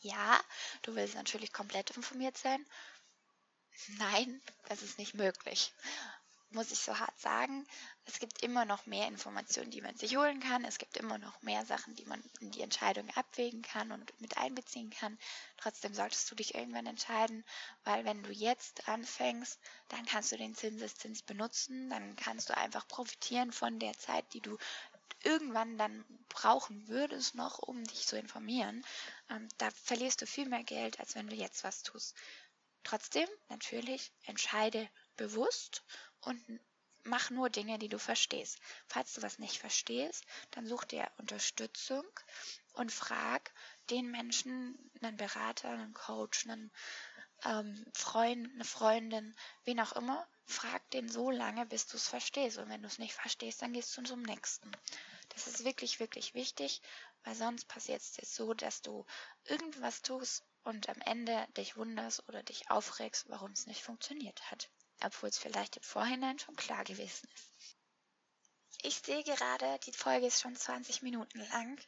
Ja, 0.00 0.40
du 0.82 0.94
willst 0.94 1.14
natürlich 1.14 1.52
komplett 1.52 1.90
informiert 1.92 2.36
sein. 2.36 2.64
Nein, 3.98 4.42
das 4.68 4.82
ist 4.82 4.98
nicht 4.98 5.14
möglich 5.14 5.72
muss 6.50 6.70
ich 6.70 6.78
so 6.78 6.98
hart 6.98 7.18
sagen, 7.18 7.66
es 8.04 8.18
gibt 8.18 8.42
immer 8.42 8.64
noch 8.64 8.86
mehr 8.86 9.08
Informationen, 9.08 9.70
die 9.70 9.80
man 9.80 9.96
sich 9.96 10.16
holen 10.16 10.40
kann. 10.40 10.64
Es 10.64 10.78
gibt 10.78 10.96
immer 10.96 11.18
noch 11.18 11.42
mehr 11.42 11.64
Sachen, 11.66 11.94
die 11.96 12.04
man 12.04 12.22
in 12.40 12.50
die 12.50 12.62
Entscheidung 12.62 13.10
abwägen 13.10 13.62
kann 13.62 13.92
und 13.92 14.20
mit 14.20 14.36
einbeziehen 14.38 14.90
kann. 14.90 15.18
Trotzdem 15.56 15.92
solltest 15.94 16.30
du 16.30 16.34
dich 16.34 16.54
irgendwann 16.54 16.86
entscheiden, 16.86 17.44
weil 17.84 18.04
wenn 18.04 18.22
du 18.22 18.32
jetzt 18.32 18.88
anfängst, 18.88 19.58
dann 19.88 20.06
kannst 20.06 20.32
du 20.32 20.36
den 20.36 20.54
Zinseszins 20.54 21.22
benutzen, 21.22 21.90
dann 21.90 22.16
kannst 22.16 22.48
du 22.48 22.56
einfach 22.56 22.86
profitieren 22.86 23.52
von 23.52 23.78
der 23.78 23.98
Zeit, 23.98 24.32
die 24.32 24.40
du 24.40 24.56
irgendwann 25.24 25.76
dann 25.76 26.04
brauchen 26.28 26.86
würdest 26.88 27.34
noch, 27.34 27.58
um 27.58 27.82
dich 27.84 28.06
zu 28.06 28.16
informieren. 28.16 28.84
Ähm, 29.30 29.48
da 29.58 29.70
verlierst 29.70 30.22
du 30.22 30.26
viel 30.26 30.48
mehr 30.48 30.62
Geld, 30.62 31.00
als 31.00 31.16
wenn 31.16 31.26
du 31.26 31.34
jetzt 31.34 31.64
was 31.64 31.82
tust. 31.82 32.14
Trotzdem, 32.84 33.28
natürlich, 33.48 34.12
entscheide 34.26 34.88
bewusst 35.16 35.82
und 36.26 36.60
mach 37.04 37.30
nur 37.30 37.50
Dinge, 37.50 37.78
die 37.78 37.88
du 37.88 37.98
verstehst. 37.98 38.58
Falls 38.88 39.14
du 39.14 39.22
was 39.22 39.38
nicht 39.38 39.58
verstehst, 39.58 40.24
dann 40.50 40.66
such 40.66 40.84
dir 40.84 41.08
Unterstützung 41.18 42.04
und 42.72 42.90
frag 42.90 43.52
den 43.90 44.10
Menschen, 44.10 44.90
einen 45.00 45.16
Berater, 45.16 45.70
einen 45.70 45.94
Coach, 45.94 46.46
einen 46.46 46.72
ähm, 47.44 47.86
Freund, 47.94 48.52
eine 48.52 48.64
Freundin, 48.64 49.36
wen 49.64 49.78
auch 49.80 49.92
immer, 49.92 50.26
frag 50.46 50.90
den 50.90 51.08
so 51.08 51.30
lange, 51.30 51.64
bis 51.66 51.86
du 51.86 51.96
es 51.96 52.08
verstehst. 52.08 52.58
Und 52.58 52.68
wenn 52.70 52.82
du 52.82 52.88
es 52.88 52.98
nicht 52.98 53.14
verstehst, 53.14 53.62
dann 53.62 53.72
gehst 53.72 53.96
du 53.96 54.02
zum 54.02 54.22
nächsten. 54.22 54.72
Das 55.28 55.46
ist 55.46 55.64
wirklich, 55.64 56.00
wirklich 56.00 56.34
wichtig, 56.34 56.82
weil 57.22 57.36
sonst 57.36 57.68
passiert 57.68 58.00
es 58.00 58.12
dir 58.12 58.26
so, 58.26 58.52
dass 58.52 58.82
du 58.82 59.06
irgendwas 59.44 60.02
tust 60.02 60.44
und 60.64 60.88
am 60.88 61.00
Ende 61.02 61.46
dich 61.56 61.76
wunderst 61.76 62.28
oder 62.28 62.42
dich 62.42 62.68
aufregst, 62.68 63.28
warum 63.28 63.52
es 63.52 63.66
nicht 63.66 63.82
funktioniert 63.82 64.50
hat 64.50 64.68
obwohl 65.02 65.28
es 65.28 65.38
vielleicht 65.38 65.76
im 65.76 65.82
Vorhinein 65.82 66.38
schon 66.38 66.56
klar 66.56 66.84
gewesen 66.84 67.28
ist. 67.34 67.76
Ich 68.82 68.98
sehe 68.98 69.24
gerade, 69.24 69.78
die 69.86 69.92
Folge 69.92 70.26
ist 70.26 70.40
schon 70.40 70.54
20 70.54 71.02
Minuten 71.02 71.40
lang. 71.50 71.80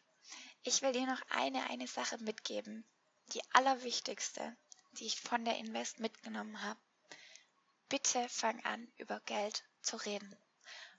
Ich 0.62 0.82
will 0.82 0.92
dir 0.92 1.06
noch 1.06 1.22
eine, 1.30 1.68
eine 1.70 1.86
Sache 1.86 2.18
mitgeben. 2.18 2.84
Die 3.32 3.42
allerwichtigste, 3.52 4.56
die 4.92 5.06
ich 5.06 5.20
von 5.20 5.44
der 5.44 5.58
Invest 5.58 6.00
mitgenommen 6.00 6.62
habe. 6.62 6.80
bitte 7.88 8.28
fang 8.28 8.62
an, 8.64 8.90
über 8.96 9.20
Geld 9.20 9.64
zu 9.80 9.96
reden. 9.96 10.36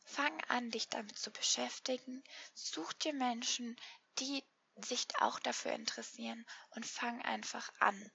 Fang 0.06 0.41
an, 0.45 0.72
dich 0.72 0.89
damit 0.89 1.17
zu 1.17 1.32
beschäftigen. 1.32 2.24
Such 2.54 2.93
dir 2.93 3.13
Menschen, 3.13 3.76
die 4.19 4.43
sich 4.86 5.06
auch 5.19 5.39
dafür 5.39 5.74
interessieren 5.74 6.45
und 6.72 6.86
fang 6.86 7.22
einfach 7.24 7.72
an. 7.80 8.12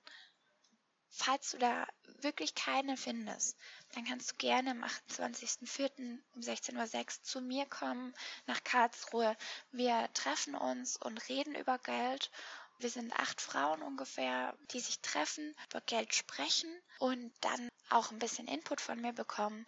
Falls 1.16 1.52
du 1.52 1.58
da 1.58 1.86
wirklich 2.22 2.56
keine 2.56 2.96
findest, 2.96 3.56
dann 3.94 4.04
kannst 4.04 4.32
du 4.32 4.36
gerne 4.36 4.72
am 4.72 4.82
28.04. 4.82 6.18
um 6.34 6.40
16.06 6.40 7.18
Uhr 7.18 7.22
zu 7.22 7.40
mir 7.40 7.66
kommen 7.66 8.12
nach 8.46 8.64
Karlsruhe. 8.64 9.36
Wir 9.70 10.10
treffen 10.12 10.56
uns 10.56 10.96
und 10.96 11.28
reden 11.28 11.54
über 11.54 11.78
Geld. 11.78 12.32
Wir 12.78 12.90
sind 12.90 13.12
acht 13.12 13.40
Frauen 13.40 13.80
ungefähr, 13.82 14.58
die 14.72 14.80
sich 14.80 15.00
treffen, 15.02 15.54
über 15.70 15.80
Geld 15.82 16.12
sprechen 16.14 16.70
und 16.98 17.32
dann 17.42 17.68
auch 17.90 18.10
ein 18.10 18.18
bisschen 18.18 18.48
Input 18.48 18.80
von 18.80 19.00
mir 19.00 19.12
bekommen. 19.12 19.64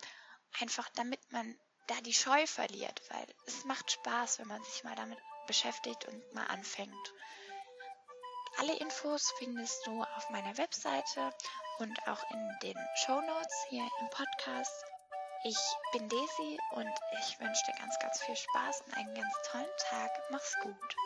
Einfach 0.58 0.88
damit 0.96 1.20
man 1.30 1.56
da 1.86 2.00
die 2.00 2.14
Scheu 2.14 2.44
verliert, 2.48 3.00
weil 3.10 3.26
es 3.46 3.64
macht 3.64 3.92
Spaß, 3.92 4.40
wenn 4.40 4.48
man 4.48 4.64
sich 4.64 4.82
mal 4.82 4.96
damit 4.96 5.18
beschäftigt 5.46 6.06
und 6.06 6.34
mal 6.34 6.46
anfängt. 6.46 7.14
Alle 8.58 8.74
Infos 8.78 9.32
findest 9.38 9.86
du 9.86 10.02
auf 10.02 10.30
meiner 10.30 10.56
Webseite 10.56 11.30
und 11.78 11.98
auch 12.08 12.22
in 12.30 12.58
den 12.62 12.76
Show 13.04 13.20
Notes 13.20 13.66
hier 13.68 13.86
im 14.00 14.08
Podcast. 14.08 14.84
Ich 15.44 15.58
bin 15.92 16.08
Daisy 16.08 16.58
und 16.72 16.90
ich 17.20 17.38
wünsche 17.38 17.62
dir 17.66 17.78
ganz, 17.78 17.98
ganz 18.00 18.22
viel 18.22 18.36
Spaß 18.36 18.80
und 18.86 18.96
einen 18.96 19.14
ganz 19.14 19.34
tollen 19.50 19.66
Tag. 19.90 20.10
Mach's 20.30 20.54
gut. 20.62 20.96